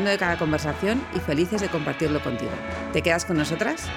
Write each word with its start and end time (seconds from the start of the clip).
de 0.00 0.16
cada 0.16 0.38
conversación 0.38 1.02
y 1.14 1.20
felices 1.20 1.60
de 1.60 1.68
compartirlo 1.68 2.22
contigo. 2.22 2.50
¿Te 2.94 3.02
quedas 3.02 3.26
con 3.26 3.36
nosotras? 3.36 3.90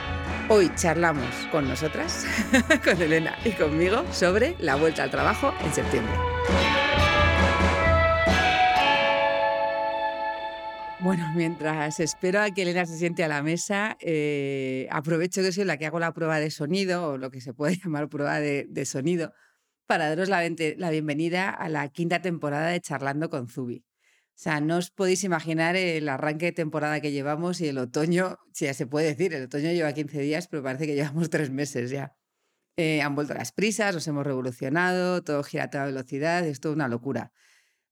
Hoy 0.49 0.69
charlamos 0.75 1.25
con 1.53 1.69
nosotras, 1.69 2.25
con 2.83 3.01
Elena 3.01 3.37
y 3.45 3.51
conmigo, 3.51 4.03
sobre 4.11 4.57
la 4.59 4.75
vuelta 4.75 5.03
al 5.03 5.09
trabajo 5.09 5.53
en 5.63 5.73
septiembre. 5.73 6.13
Bueno, 10.99 11.31
mientras 11.33 12.01
espero 12.01 12.41
a 12.41 12.51
que 12.51 12.63
Elena 12.63 12.85
se 12.85 12.97
siente 12.97 13.23
a 13.23 13.29
la 13.29 13.41
mesa, 13.41 13.95
eh, 14.01 14.89
aprovecho 14.91 15.41
que 15.43 15.53
soy 15.53 15.63
la 15.63 15.77
que 15.77 15.85
hago 15.85 15.99
la 15.99 16.13
prueba 16.13 16.41
de 16.41 16.51
sonido, 16.51 17.11
o 17.11 17.17
lo 17.17 17.31
que 17.31 17.39
se 17.39 17.53
puede 17.53 17.77
llamar 17.83 18.09
prueba 18.09 18.41
de, 18.41 18.85
sonido, 18.85 19.31
para 19.87 20.09
daros 20.09 20.27
la, 20.27 20.41
la 20.75 20.89
bienvenida 20.89 21.51
a 21.51 21.69
la 21.69 21.87
quinta 21.87 22.21
temporada 22.21 22.67
de 22.67 22.81
Charlando 22.81 23.29
con 23.29 23.47
Zubi. 23.47 23.85
O 24.35 24.37
sea, 24.37 24.59
no 24.59 24.75
os 24.77 24.91
podéis 24.91 25.23
imaginar 25.23 25.77
el 25.77 26.09
arranque 26.09 26.47
de 26.47 26.51
temporada 26.51 26.99
que 26.99 27.13
llevamos 27.13 27.61
y 27.61 27.69
el 27.69 27.77
otoño, 27.77 28.37
si 28.51 28.65
ya 28.65 28.73
se 28.73 28.85
puede 28.85 29.07
decir, 29.07 29.33
el 29.33 29.43
otoño 29.43 29.71
lleva 29.71 29.93
15 29.93 30.19
días, 30.19 30.49
pero 30.49 30.61
parece 30.61 30.85
que 30.87 30.95
llevamos 30.95 31.29
tres 31.29 31.51
meses 31.51 31.89
ya. 31.89 32.17
Eh, 32.75 33.01
han 33.01 33.15
vuelto 33.15 33.33
las 33.33 33.53
prisas, 33.53 33.95
nos 33.95 34.05
hemos 34.09 34.25
revolucionado, 34.25 35.23
todo 35.23 35.41
gira 35.43 35.63
a 35.63 35.69
toda 35.69 35.85
velocidad, 35.85 36.45
es 36.45 36.59
toda 36.59 36.75
una 36.75 36.89
locura. 36.89 37.31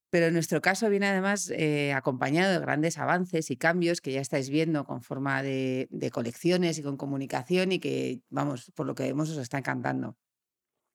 Pero 0.10 0.26
en 0.26 0.34
nuestro 0.34 0.62
caso 0.62 0.90
viene 0.90 1.08
además 1.08 1.50
eh, 1.56 1.94
acompañado 1.94 2.52
de 2.52 2.60
grandes 2.60 2.98
avances 2.98 3.50
y 3.50 3.56
cambios 3.56 4.02
que 4.02 4.12
ya 4.12 4.20
estáis 4.20 4.50
viendo 4.50 4.84
con 4.84 5.02
forma 5.02 5.42
de, 5.44 5.88
de, 5.92 6.12
colecciones 6.12 6.78
y 6.78 6.84
con 6.84 6.98
comunicación 6.98 7.72
y 7.72 7.80
que, 7.80 8.22
vamos, 8.30 8.70
por 8.76 8.86
lo 8.86 8.96
que 8.96 9.04
vemos 9.04 9.30
os 9.30 9.38
está 9.38 9.60
encantando. 9.60 10.18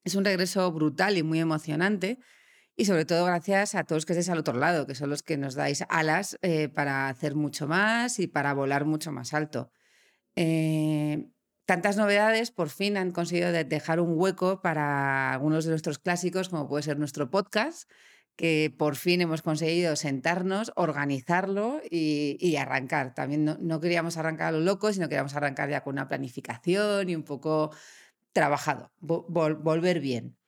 Es 0.04 0.14
un 0.14 0.26
regreso 0.26 0.70
brutal 0.72 1.16
y 1.16 1.22
muy 1.22 1.40
emocionante 1.40 2.18
y 2.78 2.84
sobre 2.84 3.04
todo 3.04 3.24
gracias 3.24 3.74
a 3.74 3.82
todos 3.82 4.06
que 4.06 4.12
estéis 4.12 4.28
al 4.28 4.38
otro 4.38 4.56
lado, 4.56 4.86
que 4.86 4.94
son 4.94 5.10
los 5.10 5.24
que 5.24 5.36
nos 5.36 5.56
dais 5.56 5.84
alas 5.88 6.38
eh, 6.42 6.68
para 6.68 7.08
hacer 7.08 7.34
mucho 7.34 7.66
más 7.66 8.20
y 8.20 8.28
para 8.28 8.54
volar 8.54 8.84
mucho 8.84 9.10
más 9.10 9.34
alto. 9.34 9.72
Eh, 10.36 11.26
tantas 11.66 11.96
novedades 11.96 12.52
por 12.52 12.70
fin 12.70 12.96
han 12.96 13.10
conseguido 13.10 13.50
dejar 13.50 13.98
un 13.98 14.12
hueco 14.16 14.62
para 14.62 15.32
algunos 15.32 15.64
de 15.64 15.70
nuestros 15.70 15.98
clásicos, 15.98 16.50
como 16.50 16.68
puede 16.68 16.84
ser 16.84 17.00
nuestro 17.00 17.30
podcast, 17.30 17.90
que 18.36 18.72
por 18.78 18.94
fin 18.94 19.22
hemos 19.22 19.42
conseguido 19.42 19.96
sentarnos, 19.96 20.70
organizarlo 20.76 21.80
y, 21.90 22.54
arrancar. 22.54 23.12
También 23.12 23.44
no, 23.44 23.80
queríamos 23.80 24.18
arrancar 24.18 24.48
a 24.48 24.52
lo 24.52 24.60
loco, 24.60 24.92
sino 24.92 25.08
queríamos 25.08 25.34
arrancar 25.34 25.68
ya 25.68 25.82
con 25.82 25.94
una 25.94 26.06
planificación 26.06 27.10
y 27.10 27.16
un 27.16 27.24
poco 27.24 27.72
trabajado, 28.32 28.92
volver 29.00 29.98
bien. 29.98 30.38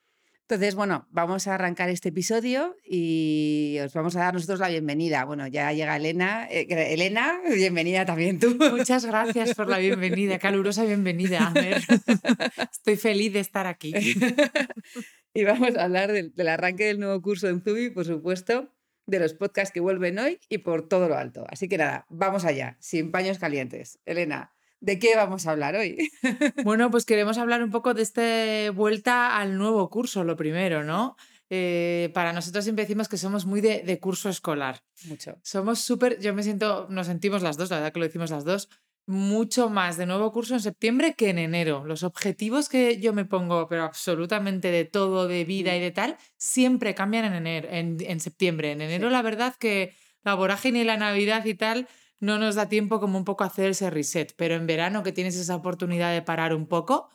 Entonces, 0.50 0.74
bueno, 0.74 1.06
vamos 1.12 1.46
a 1.46 1.54
arrancar 1.54 1.90
este 1.90 2.08
episodio 2.08 2.76
y 2.84 3.78
os 3.84 3.94
vamos 3.94 4.16
a 4.16 4.18
dar 4.18 4.34
nosotros 4.34 4.58
la 4.58 4.68
bienvenida. 4.68 5.24
Bueno, 5.24 5.46
ya 5.46 5.72
llega 5.72 5.94
Elena. 5.94 6.48
Eh, 6.50 6.66
Elena, 6.68 7.40
bienvenida 7.54 8.04
también 8.04 8.40
tú. 8.40 8.56
Muchas 8.58 9.06
gracias 9.06 9.54
por 9.54 9.68
la 9.68 9.78
bienvenida, 9.78 10.40
calurosa 10.40 10.84
bienvenida. 10.84 11.52
Estoy 12.72 12.96
feliz 12.96 13.32
de 13.32 13.38
estar 13.38 13.68
aquí. 13.68 13.94
y 15.34 15.44
vamos 15.44 15.76
a 15.76 15.84
hablar 15.84 16.10
del, 16.10 16.34
del 16.34 16.48
arranque 16.48 16.86
del 16.86 16.98
nuevo 16.98 17.22
curso 17.22 17.46
en 17.46 17.62
Zubi, 17.62 17.90
por 17.90 18.04
supuesto, 18.04 18.74
de 19.06 19.20
los 19.20 19.34
podcasts 19.34 19.72
que 19.72 19.78
vuelven 19.78 20.18
hoy 20.18 20.40
y 20.48 20.58
por 20.58 20.88
todo 20.88 21.08
lo 21.08 21.16
alto. 21.16 21.46
Así 21.48 21.68
que 21.68 21.78
nada, 21.78 22.06
vamos 22.10 22.44
allá, 22.44 22.76
sin 22.80 23.12
paños 23.12 23.38
calientes. 23.38 24.00
Elena, 24.04 24.52
¿De 24.80 24.98
qué 24.98 25.14
vamos 25.14 25.46
a 25.46 25.52
hablar 25.52 25.76
hoy? 25.76 26.10
Bueno, 26.64 26.90
pues 26.90 27.04
queremos 27.04 27.36
hablar 27.38 27.62
un 27.62 27.70
poco 27.70 27.94
de 27.94 28.02
esta 28.02 28.70
vuelta 28.72 29.36
al 29.36 29.58
nuevo 29.58 29.88
curso, 29.90 30.24
lo 30.24 30.36
primero, 30.36 30.84
¿no? 30.84 31.16
Eh, 31.50 32.10
para 32.14 32.32
nosotros 32.32 32.64
siempre 32.64 32.84
decimos 32.84 33.08
que 33.08 33.18
somos 33.18 33.44
muy 33.44 33.60
de, 33.60 33.98
curso 34.00 34.28
escolar. 34.28 34.82
Mucho. 35.04 35.36
Somos 35.42 35.80
súper, 35.80 36.20
yo 36.20 36.32
me 36.32 36.42
siento, 36.42 36.86
nos 36.88 37.08
sentimos 37.08 37.42
las 37.42 37.56
dos, 37.56 37.70
la 37.70 37.76
verdad 37.76 37.92
que 37.92 37.98
lo 37.98 38.06
decimos 38.06 38.30
las 38.30 38.44
dos, 38.44 38.68
mucho 39.06 39.68
más 39.68 39.96
de 39.96 40.06
nuevo 40.06 40.32
curso 40.32 40.54
en 40.54 40.60
septiembre 40.60 41.14
que 41.14 41.30
en 41.30 41.38
enero. 41.38 41.84
Los 41.84 42.04
objetivos 42.04 42.68
que 42.68 43.00
yo 43.00 43.12
me 43.12 43.24
pongo, 43.24 43.68
pero 43.68 43.82
absolutamente 43.82 44.70
de 44.70 44.84
todo, 44.84 45.26
de 45.26 45.44
vida 45.44 45.76
y 45.76 45.80
de 45.80 45.90
tal, 45.90 46.16
siempre 46.36 46.94
cambian 46.94 47.24
en 47.26 47.34
enero, 47.34 47.68
en, 47.70 48.20
septiembre. 48.20 48.72
En 48.72 48.80
enero, 48.80 49.10
la 49.10 49.22
verdad 49.22 49.56
que 49.58 49.94
la 50.22 50.34
vorágine 50.34 50.80
y 50.80 50.84
la 50.84 50.96
Navidad 50.96 51.44
y 51.44 51.54
tal 51.54 51.88
no 52.20 52.38
nos 52.38 52.54
da 52.54 52.68
tiempo 52.68 53.00
como 53.00 53.18
un 53.18 53.24
poco 53.24 53.44
hacer 53.44 53.70
ese 53.70 53.90
reset, 53.90 54.34
pero 54.36 54.54
en 54.54 54.66
verano 54.66 55.02
que 55.02 55.12
tienes 55.12 55.36
esa 55.36 55.56
oportunidad 55.56 56.12
de 56.12 56.22
parar 56.22 56.54
un 56.54 56.66
poco, 56.66 57.08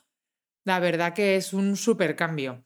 la 0.64 0.80
verdad 0.80 1.14
que 1.14 1.36
es 1.36 1.52
un 1.52 1.76
súper 1.76 2.16
cambio. 2.16 2.64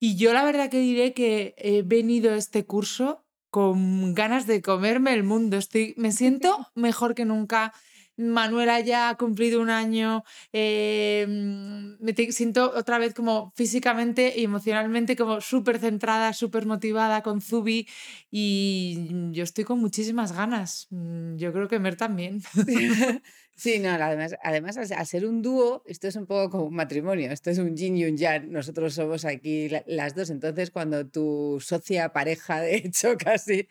Y 0.00 0.16
yo 0.16 0.32
la 0.32 0.44
verdad 0.44 0.70
que 0.70 0.80
diré 0.80 1.12
que 1.12 1.54
he 1.58 1.82
venido 1.82 2.32
a 2.32 2.36
este 2.36 2.64
curso 2.64 3.24
con 3.50 4.14
ganas 4.14 4.46
de 4.46 4.62
comerme 4.62 5.12
el 5.12 5.24
mundo. 5.24 5.56
Estoy, 5.56 5.94
me 5.96 6.12
siento 6.12 6.68
mejor 6.74 7.14
que 7.14 7.24
nunca. 7.24 7.72
Manuela 8.18 8.80
ya 8.80 9.08
ha 9.08 9.16
cumplido 9.16 9.60
un 9.60 9.70
año, 9.70 10.24
eh, 10.52 11.24
me 11.28 12.14
siento 12.32 12.72
otra 12.74 12.98
vez 12.98 13.14
como 13.14 13.52
físicamente 13.56 14.34
y 14.36 14.44
emocionalmente 14.44 15.16
como 15.16 15.40
súper 15.40 15.78
centrada, 15.78 16.32
súper 16.32 16.66
motivada 16.66 17.22
con 17.22 17.40
Zubi 17.40 17.88
y 18.30 19.08
yo 19.32 19.44
estoy 19.44 19.64
con 19.64 19.78
muchísimas 19.78 20.32
ganas. 20.32 20.88
Mm, 20.90 21.36
yo 21.36 21.52
creo 21.52 21.68
que 21.68 21.78
Mer 21.78 21.96
también. 21.96 22.42
Sí, 23.58 23.80
no, 23.80 23.88
además, 24.00 24.36
además 24.44 24.76
al 24.76 25.06
ser 25.06 25.26
un 25.26 25.42
dúo, 25.42 25.82
esto 25.86 26.06
es 26.06 26.14
un 26.14 26.26
poco 26.26 26.48
como 26.50 26.64
un 26.66 26.74
matrimonio, 26.76 27.32
esto 27.32 27.50
es 27.50 27.58
un 27.58 27.76
yin 27.76 27.96
y 27.96 28.04
un 28.04 28.16
yang, 28.16 28.52
nosotros 28.52 28.94
somos 28.94 29.24
aquí 29.24 29.68
las 29.86 30.14
dos, 30.14 30.30
entonces 30.30 30.70
cuando 30.70 31.08
tu 31.08 31.58
socia, 31.60 32.12
pareja, 32.12 32.60
de 32.60 32.76
hecho 32.76 33.16
casi, 33.18 33.66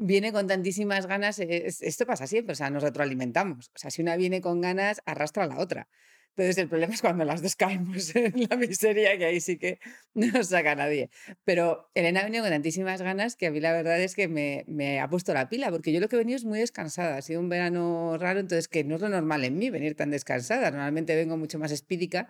viene 0.00 0.32
con 0.32 0.46
tantísimas 0.46 1.06
ganas, 1.06 1.38
esto 1.38 2.06
pasa 2.06 2.26
siempre, 2.26 2.54
o 2.54 2.56
sea, 2.56 2.70
nos 2.70 2.82
retroalimentamos. 2.82 3.70
O 3.74 3.78
sea, 3.78 3.90
si 3.90 4.02
una 4.02 4.16
viene 4.16 4.40
con 4.40 4.60
ganas, 4.60 5.02
arrastra 5.04 5.44
a 5.44 5.46
la 5.46 5.58
otra. 5.58 5.88
Entonces 6.30 6.58
el 6.58 6.68
problema 6.68 6.94
es 6.94 7.02
cuando 7.02 7.24
las 7.24 7.42
dos 7.42 7.54
caemos 7.56 8.16
en 8.16 8.46
la 8.48 8.56
miseria, 8.56 9.18
que 9.18 9.26
ahí 9.26 9.40
sí 9.40 9.58
que 9.58 9.78
no 10.14 10.26
nos 10.28 10.48
saca 10.48 10.74
nadie. 10.74 11.10
Pero 11.44 11.90
Elena 11.94 12.20
ha 12.20 12.24
venido 12.24 12.42
con 12.42 12.50
tantísimas 12.50 13.02
ganas 13.02 13.36
que 13.36 13.46
a 13.46 13.50
mí 13.50 13.60
la 13.60 13.72
verdad 13.72 14.00
es 14.00 14.14
que 14.14 14.26
me, 14.26 14.64
me, 14.66 15.00
ha 15.00 15.08
puesto 15.08 15.34
la 15.34 15.48
pila, 15.48 15.70
porque 15.70 15.92
yo 15.92 16.00
lo 16.00 16.08
que 16.08 16.16
he 16.16 16.18
venido 16.18 16.36
es 16.36 16.44
muy 16.44 16.58
descansada. 16.58 17.18
Ha 17.18 17.22
sido 17.22 17.40
un 17.40 17.48
verano 17.50 18.16
raro, 18.18 18.40
entonces 18.40 18.68
que 18.68 18.84
no 18.84 18.94
es 18.94 19.02
lo 19.02 19.08
normal 19.10 19.44
en 19.44 19.58
mí 19.58 19.68
venir 19.70 19.96
tan 19.96 20.10
descansada. 20.10 20.70
Normalmente 20.70 21.14
vengo 21.14 21.36
mucho 21.36 21.58
más 21.58 21.72
espídica 21.72 22.28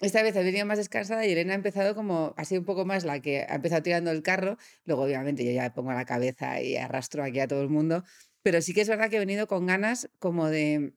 esta 0.00 0.22
vez 0.22 0.36
ha 0.36 0.40
venido 0.40 0.64
más 0.64 0.78
descansada 0.78 1.26
y 1.26 1.32
Elena 1.32 1.52
ha 1.52 1.56
empezado 1.56 1.94
como, 1.94 2.34
ha 2.36 2.44
sido 2.44 2.60
un 2.60 2.64
poco 2.64 2.84
más 2.84 3.04
la 3.04 3.20
que 3.20 3.42
ha 3.42 3.54
empezado 3.56 3.82
tirando 3.82 4.10
el 4.10 4.22
carro. 4.22 4.56
Luego, 4.84 5.02
obviamente, 5.02 5.44
yo 5.44 5.50
ya 5.50 5.62
me 5.62 5.70
pongo 5.70 5.92
la 5.92 6.04
cabeza 6.04 6.60
y 6.62 6.76
arrastro 6.76 7.24
aquí 7.24 7.40
a 7.40 7.48
todo 7.48 7.62
el 7.62 7.68
mundo. 7.68 8.04
Pero 8.42 8.62
sí 8.62 8.74
que 8.74 8.82
es 8.82 8.88
verdad 8.88 9.10
que 9.10 9.16
he 9.16 9.20
venido 9.20 9.46
con 9.48 9.66
ganas 9.66 10.08
como 10.18 10.48
de 10.48 10.94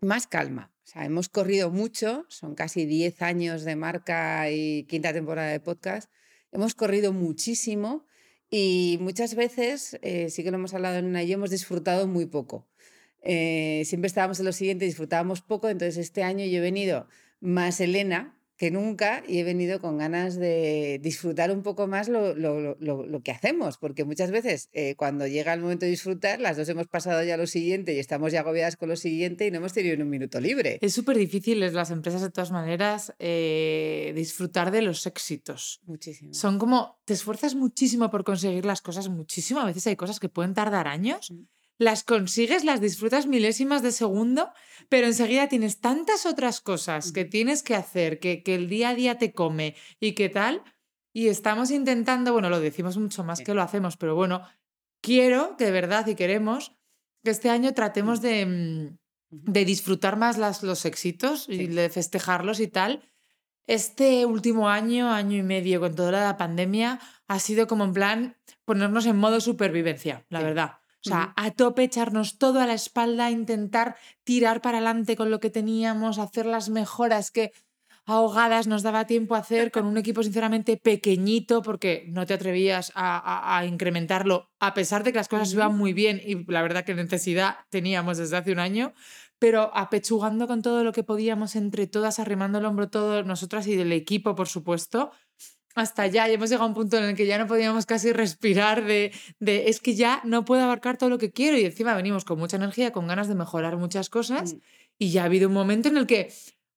más 0.00 0.26
calma. 0.26 0.72
O 0.84 0.86
sea, 0.86 1.04
hemos 1.04 1.28
corrido 1.28 1.70
mucho, 1.70 2.26
son 2.28 2.54
casi 2.54 2.86
10 2.86 3.22
años 3.22 3.64
de 3.64 3.76
marca 3.76 4.50
y 4.50 4.84
quinta 4.84 5.12
temporada 5.12 5.50
de 5.50 5.60
podcast. 5.60 6.10
Hemos 6.50 6.74
corrido 6.74 7.12
muchísimo 7.12 8.06
y 8.50 8.98
muchas 9.00 9.34
veces, 9.34 9.98
eh, 10.02 10.28
sí 10.28 10.42
que 10.42 10.50
lo 10.50 10.56
hemos 10.56 10.74
hablado 10.74 10.98
en 10.98 11.06
una 11.06 11.22
y 11.22 11.32
hemos 11.32 11.50
disfrutado 11.50 12.06
muy 12.06 12.26
poco. 12.26 12.68
Eh, 13.22 13.82
siempre 13.86 14.08
estábamos 14.08 14.40
en 14.40 14.46
lo 14.46 14.52
siguiente, 14.52 14.84
disfrutábamos 14.84 15.40
poco, 15.42 15.68
entonces 15.68 15.96
este 15.98 16.24
año 16.24 16.44
yo 16.44 16.58
he 16.58 16.60
venido 16.60 17.08
más 17.42 17.80
Elena 17.80 18.38
que 18.62 18.70
nunca 18.70 19.24
y 19.26 19.38
he 19.38 19.42
venido 19.42 19.80
con 19.80 19.98
ganas 19.98 20.36
de 20.36 21.00
disfrutar 21.02 21.50
un 21.50 21.64
poco 21.64 21.88
más 21.88 22.08
lo, 22.08 22.32
lo, 22.36 22.76
lo, 22.78 23.22
que 23.24 23.32
hacemos, 23.32 23.76
porque 23.76 24.04
muchas 24.04 24.30
veces 24.30 24.68
eh, 24.72 24.94
cuando 24.94 25.26
llega 25.26 25.52
el 25.52 25.60
momento 25.60 25.84
de 25.84 25.90
disfrutar, 25.90 26.40
las 26.40 26.56
dos 26.56 26.68
hemos 26.68 26.86
pasado 26.86 27.24
ya 27.24 27.36
lo 27.36 27.48
siguiente 27.48 27.92
y 27.92 27.98
estamos 27.98 28.30
ya 28.30 28.38
agobiadas 28.38 28.76
con 28.76 28.88
lo 28.88 28.94
siguiente 28.94 29.48
y 29.48 29.50
no 29.50 29.56
hemos 29.56 29.72
tenido 29.72 30.00
un 30.00 30.08
minuto 30.08 30.40
libre. 30.40 30.78
Es 30.80 30.94
súper 30.94 31.16
difícil 31.16 31.60
en 31.60 31.74
las 31.74 31.90
empresas 31.90 32.20
de 32.20 32.30
todas 32.30 32.52
maneras 32.52 33.12
eh, 33.18 34.12
disfrutar 34.14 34.70
de 34.70 34.82
los 34.82 35.06
éxitos. 35.06 35.80
Muchísimo. 35.86 36.32
Son 36.32 36.60
como, 36.60 37.00
te 37.04 37.14
esfuerzas 37.14 37.56
muchísimo 37.56 38.10
por 38.10 38.22
conseguir 38.22 38.64
las 38.64 38.80
cosas, 38.80 39.08
muchísimo, 39.08 39.58
a 39.58 39.66
veces 39.66 39.88
hay 39.88 39.96
cosas 39.96 40.20
que 40.20 40.28
pueden 40.28 40.54
tardar 40.54 40.86
años. 40.86 41.32
Mm 41.32 41.46
las 41.82 42.04
consigues, 42.04 42.64
las 42.64 42.80
disfrutas 42.80 43.26
milésimas 43.26 43.82
de 43.82 43.92
segundo, 43.92 44.50
pero 44.88 45.06
enseguida 45.06 45.48
tienes 45.48 45.80
tantas 45.80 46.26
otras 46.26 46.60
cosas 46.60 47.12
que 47.12 47.24
tienes 47.24 47.62
que 47.62 47.74
hacer, 47.74 48.20
que, 48.20 48.42
que 48.42 48.54
el 48.54 48.68
día 48.68 48.90
a 48.90 48.94
día 48.94 49.18
te 49.18 49.32
come 49.32 49.74
y 50.00 50.12
qué 50.12 50.28
tal. 50.28 50.62
Y 51.12 51.28
estamos 51.28 51.70
intentando, 51.70 52.32
bueno, 52.32 52.48
lo 52.48 52.60
decimos 52.60 52.96
mucho 52.96 53.24
más 53.24 53.40
que 53.40 53.52
lo 53.52 53.62
hacemos, 53.62 53.96
pero 53.96 54.14
bueno, 54.14 54.42
quiero 55.02 55.56
que 55.56 55.66
de 55.66 55.72
verdad 55.72 56.06
y 56.06 56.14
queremos 56.14 56.72
que 57.22 57.30
este 57.30 57.50
año 57.50 57.74
tratemos 57.74 58.22
de, 58.22 58.46
mm, 58.46 58.98
de 59.30 59.64
disfrutar 59.64 60.16
más 60.16 60.38
las, 60.38 60.62
los 60.62 60.84
éxitos 60.84 61.48
y 61.48 61.66
de 61.66 61.88
festejarlos 61.90 62.60
y 62.60 62.68
tal. 62.68 63.02
Este 63.66 64.26
último 64.26 64.68
año, 64.68 65.10
año 65.10 65.36
y 65.36 65.42
medio, 65.42 65.80
con 65.80 65.94
toda 65.94 66.12
la 66.12 66.36
pandemia, 66.36 67.00
ha 67.28 67.38
sido 67.38 67.66
como 67.66 67.84
en 67.84 67.92
plan 67.92 68.36
ponernos 68.64 69.06
en 69.06 69.16
modo 69.16 69.40
supervivencia, 69.40 70.26
la 70.28 70.42
verdad. 70.42 70.81
O 71.04 71.08
sea, 71.08 71.32
a 71.36 71.50
tope, 71.50 71.82
echarnos 71.82 72.38
todo 72.38 72.60
a 72.60 72.66
la 72.66 72.74
espalda, 72.74 73.30
intentar 73.30 73.96
tirar 74.22 74.60
para 74.60 74.78
adelante 74.78 75.16
con 75.16 75.30
lo 75.30 75.40
que 75.40 75.50
teníamos, 75.50 76.18
hacer 76.18 76.46
las 76.46 76.68
mejoras 76.68 77.32
que 77.32 77.52
ahogadas 78.04 78.66
nos 78.66 78.82
daba 78.82 79.06
tiempo 79.06 79.34
a 79.34 79.38
hacer 79.38 79.70
con 79.70 79.86
un 79.86 79.96
equipo 79.96 80.22
sinceramente 80.22 80.76
pequeñito 80.76 81.62
porque 81.62 82.04
no 82.08 82.26
te 82.26 82.34
atrevías 82.34 82.92
a, 82.94 83.64
incrementarlo 83.66 84.50
a 84.58 84.74
pesar 84.74 85.04
de 85.04 85.12
que 85.12 85.18
las 85.18 85.28
cosas 85.28 85.52
iban 85.52 85.76
muy 85.76 85.92
bien 85.92 86.20
y 86.24 86.44
la 86.50 86.62
verdad 86.62 86.84
que 86.84 86.94
necesidad 86.94 87.56
teníamos 87.70 88.18
desde 88.18 88.36
hace 88.36 88.52
un 88.52 88.58
año, 88.58 88.92
pero 89.38 89.70
apechugando 89.74 90.46
con 90.46 90.62
todo 90.62 90.84
lo 90.84 90.92
que 90.92 91.04
podíamos 91.04 91.56
entre 91.56 91.86
todas, 91.86 92.18
arrimando 92.18 92.58
el 92.58 92.64
hombro 92.64 92.90
todos 92.90 93.24
nosotras 93.26 93.66
y 93.66 93.76
del 93.76 93.92
equipo, 93.92 94.34
por 94.34 94.48
supuesto. 94.48 95.12
Hasta 95.74 96.06
ya, 96.06 96.28
y 96.28 96.34
hemos 96.34 96.50
llegado 96.50 96.64
a 96.64 96.68
un 96.68 96.74
punto 96.74 96.98
en 96.98 97.04
el 97.04 97.16
que 97.16 97.26
ya 97.26 97.38
no 97.38 97.46
podíamos 97.46 97.86
casi 97.86 98.12
respirar 98.12 98.84
de, 98.84 99.12
de 99.40 99.68
es 99.68 99.80
que 99.80 99.94
ya 99.94 100.20
no 100.24 100.44
puedo 100.44 100.62
abarcar 100.62 100.98
todo 100.98 101.10
lo 101.10 101.18
que 101.18 101.32
quiero 101.32 101.56
y 101.56 101.64
encima 101.64 101.94
venimos 101.94 102.24
con 102.24 102.38
mucha 102.38 102.56
energía, 102.56 102.92
con 102.92 103.06
ganas 103.06 103.28
de 103.28 103.34
mejorar 103.34 103.76
muchas 103.76 104.10
cosas 104.10 104.54
mm. 104.54 104.58
y 104.98 105.10
ya 105.10 105.22
ha 105.22 105.26
habido 105.26 105.48
un 105.48 105.54
momento 105.54 105.88
en 105.88 105.96
el 105.96 106.06
que 106.06 106.30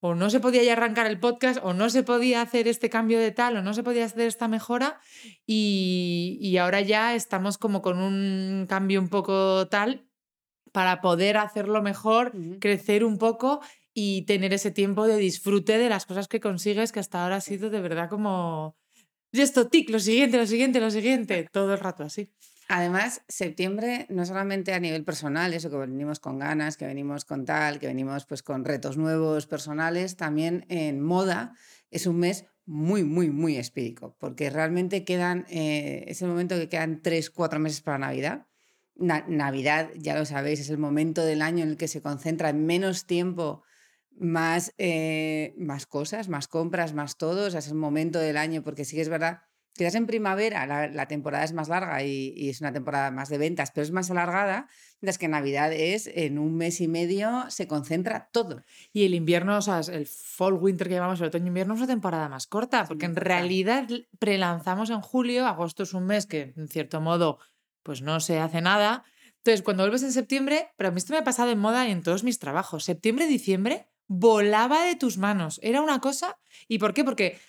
o 0.07 0.13
no 0.13 0.29
se 0.29 0.39
podía 0.39 0.61
ya 0.63 0.73
arrancar 0.73 1.07
el 1.07 1.19
podcast, 1.19 1.59
o 1.63 1.73
no 1.73 1.89
se 1.89 2.03
podía 2.03 2.41
hacer 2.41 2.67
este 2.67 2.91
cambio 2.91 3.19
de 3.19 3.31
tal, 3.31 3.57
o 3.57 3.63
no 3.63 3.73
se 3.73 3.81
podía 3.81 4.05
hacer 4.05 4.27
esta 4.27 4.47
mejora, 4.47 4.99
y, 5.47 6.55
ahora 6.61 6.81
ya 6.81 7.15
estamos 7.15 7.57
como 7.57 7.81
con 7.81 7.97
un 7.97 8.67
cambio 8.69 9.01
un 9.01 9.09
poco 9.09 9.67
tal 9.67 10.07
para 10.71 11.01
poder 11.01 11.37
hacerlo 11.37 11.81
mejor, 11.81 12.33
crecer 12.59 13.03
un 13.03 13.17
poco 13.17 13.61
y 13.95 14.23
tener 14.23 14.53
ese 14.53 14.69
tiempo 14.69 15.07
de 15.07 15.17
disfrute 15.17 15.79
de 15.79 15.89
las 15.89 16.05
cosas 16.05 16.27
que 16.27 16.39
consigues, 16.39 16.91
que 16.91 16.99
hasta 16.99 17.23
ahora 17.23 17.37
ha 17.37 17.41
sido 17.41 17.71
de 17.71 17.81
verdad 17.81 18.09
como... 18.09 18.77
Y 19.35 19.41
esto, 19.41 19.67
tic, 19.67 19.89
lo 19.89 19.99
siguiente, 19.99 20.37
lo 20.37 20.47
siguiente, 20.47 20.79
lo 20.79 20.89
siguiente, 20.89 21.45
todo 21.51 21.73
el 21.73 21.79
rato 21.81 22.03
así. 22.03 22.31
Además, 22.69 23.21
septiembre 23.27 24.07
no 24.09 24.25
solamente 24.25 24.73
a 24.73 24.79
nivel 24.79 25.03
personal, 25.03 25.53
eso 25.53 25.69
que 25.69 25.75
venimos 25.75 26.21
con 26.21 26.39
ganas, 26.39 26.77
que 26.77 26.87
venimos 26.87 27.25
con 27.25 27.43
tal, 27.43 27.79
que 27.79 27.87
venimos 27.87 28.25
pues 28.25 28.41
con 28.41 28.63
retos 28.63 28.95
nuevos 28.95 29.45
personales, 29.45 30.15
también 30.15 30.65
en 30.69 31.01
moda 31.01 31.53
es 31.91 32.07
un 32.07 32.17
mes 32.17 32.45
muy, 32.65 33.03
muy, 33.03 33.29
muy 33.29 33.57
espírico, 33.57 34.15
porque 34.21 34.49
realmente 34.49 35.03
quedan, 35.03 35.45
eh, 35.49 36.05
es 36.07 36.21
el 36.21 36.29
momento 36.29 36.55
que 36.55 36.69
quedan 36.69 37.01
tres, 37.01 37.29
cuatro 37.29 37.59
meses 37.59 37.81
para 37.81 37.97
Navidad. 37.97 38.47
Navidad, 38.95 39.89
ya 39.97 40.17
lo 40.17 40.23
sabéis, 40.23 40.61
es 40.61 40.69
el 40.69 40.77
momento 40.77 41.25
del 41.25 41.41
año 41.41 41.63
en 41.63 41.71
el 41.71 41.77
que 41.77 41.89
se 41.89 42.01
concentra 42.01 42.49
en 42.49 42.65
menos 42.65 43.05
tiempo 43.05 43.63
más, 44.17 44.73
eh, 44.77 45.53
más 45.57 45.85
cosas, 45.85 46.29
más 46.29 46.47
compras, 46.47 46.93
más 46.93 47.17
todo. 47.17 47.47
es 47.47 47.67
el 47.67 47.75
momento 47.75 48.19
del 48.19 48.37
año, 48.37 48.63
porque 48.63 48.85
sí 48.85 48.95
que 48.95 49.01
es 49.01 49.09
verdad 49.09 49.41
Quizás 49.77 49.95
en 49.95 50.07
primavera 50.07 50.65
la, 50.65 51.07
temporada 51.07 51.43
es 51.43 51.51
más 51.51 51.67
larga 51.67 52.01
y, 52.01 52.49
es 52.49 52.61
una 52.61 52.71
temporada 52.71 53.11
más 53.11 53.27
de 53.27 53.37
ventas, 53.37 53.71
pero 53.71 53.83
es 53.83 53.91
más 53.91 54.09
alargada, 54.09 54.69
mientras 55.01 55.17
que 55.17 55.27
Navidad 55.27 55.73
es 55.73 56.07
en 56.07 56.39
un 56.39 56.55
mes 56.55 56.79
y 56.79 56.87
medio 56.87 57.43
se 57.49 57.67
concentra 57.67 58.29
todo. 58.31 58.63
Y 58.93 59.05
el 59.05 59.13
invierno, 59.13 59.57
o 59.57 59.61
sea, 59.61 59.81
el 59.81 60.07
fall 60.07 60.53
winter 60.53 60.87
que 60.87 60.93
llamamos 60.93 61.19
el 61.19 61.27
otoño-invierno 61.27 61.73
es 61.73 61.81
una 61.81 61.87
temporada 61.87 62.29
más 62.29 62.47
corta, 62.47 62.85
porque 62.85 63.05
en 63.05 63.17
realidad 63.17 63.85
prelanzamos 64.17 64.91
en 64.91 65.01
julio, 65.01 65.45
agosto 65.45 65.83
es 65.83 65.93
un 65.93 66.05
mes 66.05 66.25
que 66.25 66.53
en 66.55 66.69
cierto 66.69 67.01
modo 67.01 67.39
pues 67.83 68.01
no 68.01 68.21
se 68.21 68.39
hace 68.39 68.61
nada. 68.61 69.03
Entonces, 69.39 69.61
cuando 69.61 69.83
vuelves 69.83 70.03
en 70.03 70.13
septiembre, 70.13 70.69
pero 70.77 70.87
a 70.87 70.91
mí 70.91 70.99
esto 70.99 71.11
me 71.11 71.19
ha 71.19 71.23
pasado 71.25 71.51
en 71.51 71.59
moda 71.59 71.85
y 71.85 71.91
en 71.91 72.01
todos 72.01 72.23
mis 72.23 72.39
trabajos, 72.39 72.85
septiembre, 72.85 73.27
diciembre 73.27 73.89
volaba 74.07 74.83
de 74.85 74.95
tus 74.95 75.17
manos. 75.17 75.59
Era 75.63 75.81
una 75.81 75.99
cosa. 75.99 76.37
¿Y 76.67 76.79
por 76.79 76.93
qué? 76.93 77.03
Porque 77.03 77.39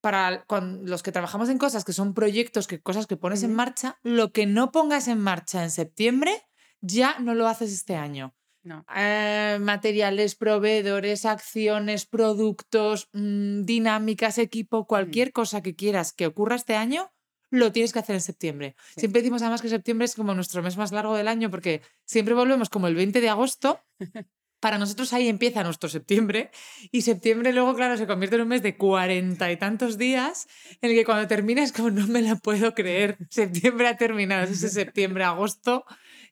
para 0.00 0.44
los 0.82 1.02
que 1.02 1.12
trabajamos 1.12 1.48
en 1.48 1.58
cosas 1.58 1.84
que 1.84 1.92
son 1.92 2.12
proyectos, 2.12 2.66
que 2.66 2.80
cosas 2.80 3.06
que 3.06 3.16
pones 3.16 3.42
en 3.44 3.54
marcha, 3.54 3.98
lo 4.02 4.32
que 4.32 4.46
no 4.46 4.72
pongas 4.72 5.08
en 5.08 5.20
marcha 5.20 5.62
en 5.62 5.70
septiembre 5.70 6.32
ya 6.80 7.18
no 7.20 7.34
lo 7.34 7.46
haces 7.46 7.72
este 7.72 7.94
año. 7.94 8.34
No. 8.64 8.84
Eh, 8.94 9.58
materiales, 9.60 10.34
proveedores, 10.36 11.24
acciones, 11.24 12.06
productos, 12.06 13.08
mm, 13.12 13.64
dinámicas, 13.64 14.38
equipo, 14.38 14.86
cualquier 14.86 15.32
cosa 15.32 15.62
que 15.62 15.74
quieras 15.74 16.12
que 16.12 16.26
ocurra 16.26 16.56
este 16.56 16.76
año, 16.76 17.12
lo 17.50 17.70
tienes 17.70 17.92
que 17.92 17.98
hacer 17.98 18.14
en 18.14 18.20
septiembre. 18.20 18.76
Siempre 18.96 19.20
decimos 19.20 19.42
además 19.42 19.62
que 19.62 19.68
septiembre 19.68 20.06
es 20.06 20.14
como 20.14 20.34
nuestro 20.34 20.62
mes 20.62 20.76
más 20.76 20.90
largo 20.90 21.16
del 21.16 21.28
año 21.28 21.50
porque 21.50 21.82
siempre 22.04 22.34
volvemos 22.34 22.70
como 22.70 22.86
el 22.86 22.94
20 22.94 23.20
de 23.20 23.28
agosto 23.28 23.80
para 24.62 24.78
nosotros 24.78 25.12
ahí 25.12 25.26
empieza 25.26 25.64
nuestro 25.64 25.88
septiembre 25.88 26.52
y 26.92 27.02
septiembre 27.02 27.52
luego, 27.52 27.74
claro, 27.74 27.96
se 27.96 28.06
convierte 28.06 28.36
en 28.36 28.42
un 28.42 28.48
mes 28.48 28.62
de 28.62 28.76
cuarenta 28.76 29.50
y 29.50 29.56
tantos 29.56 29.98
días 29.98 30.46
en 30.80 30.90
el 30.90 30.96
que 30.96 31.04
cuando 31.04 31.26
termina 31.26 31.64
es 31.64 31.72
como 31.72 31.90
no 31.90 32.06
me 32.06 32.22
la 32.22 32.36
puedo 32.36 32.72
creer, 32.72 33.18
septiembre 33.28 33.88
ha 33.88 33.96
terminado, 33.96 34.44
es 34.44 34.50
ese 34.52 34.68
septiembre-agosto 34.68 35.84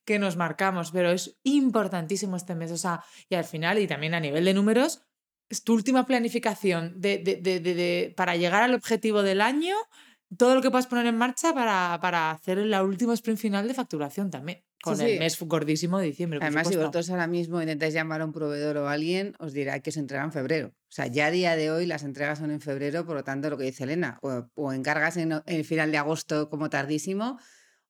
que 0.04 0.20
nos 0.20 0.36
marcamos, 0.36 0.92
pero 0.92 1.10
es 1.10 1.40
importantísimo 1.42 2.36
este 2.36 2.54
mes, 2.54 2.70
o 2.70 2.78
sea, 2.78 3.02
y 3.28 3.34
al 3.34 3.44
final 3.44 3.80
y 3.80 3.88
también 3.88 4.14
a 4.14 4.20
nivel 4.20 4.44
de 4.44 4.54
números, 4.54 5.02
es 5.48 5.64
tu 5.64 5.74
última 5.74 6.06
planificación 6.06 7.00
de, 7.00 7.18
de, 7.18 7.58
de, 7.58 8.14
para 8.16 8.36
llegar 8.36 8.62
al 8.62 8.74
objetivo 8.74 9.24
del 9.24 9.40
año, 9.40 9.74
todo 10.38 10.54
lo 10.54 10.62
que 10.62 10.70
puedas 10.70 10.86
poner 10.86 11.06
en 11.06 11.18
marcha 11.18 11.52
para, 11.52 11.98
para 12.00 12.30
hacer 12.30 12.58
la 12.58 12.84
última 12.84 13.14
sprint 13.14 13.40
final 13.40 13.66
de 13.66 13.74
facturación 13.74 14.30
también. 14.30 14.62
Con 14.82 15.00
el 15.00 15.18
mes 15.18 15.38
gordísimo 15.40 15.98
de 15.98 16.06
diciembre. 16.06 16.38
Además, 16.42 16.68
si 16.68 16.76
vosotros 16.76 17.10
ahora 17.10 17.26
mismo 17.26 17.60
intentáis 17.60 17.92
llamar 17.92 18.22
a 18.22 18.24
un 18.24 18.32
proveedor 18.32 18.78
o 18.78 18.88
a 18.88 18.92
alguien, 18.92 19.34
os 19.38 19.52
dirá 19.52 19.80
que 19.80 19.92
se 19.92 20.00
entrega 20.00 20.24
en 20.24 20.32
febrero. 20.32 20.68
O 20.68 20.92
sea, 20.92 21.06
ya 21.06 21.26
a 21.26 21.30
día 21.30 21.56
de 21.56 21.70
hoy 21.70 21.86
las 21.86 22.02
entregas 22.02 22.38
son 22.38 22.50
en 22.50 22.60
febrero, 22.60 23.04
por 23.04 23.14
lo 23.14 23.24
tanto, 23.24 23.50
lo 23.50 23.58
que 23.58 23.64
dice 23.64 23.84
Elena, 23.84 24.18
o, 24.22 24.72
encargas 24.72 25.16
en 25.16 25.42
el 25.44 25.64
final 25.64 25.92
de 25.92 25.98
agosto 25.98 26.48
como 26.48 26.70
tardísimo, 26.70 27.38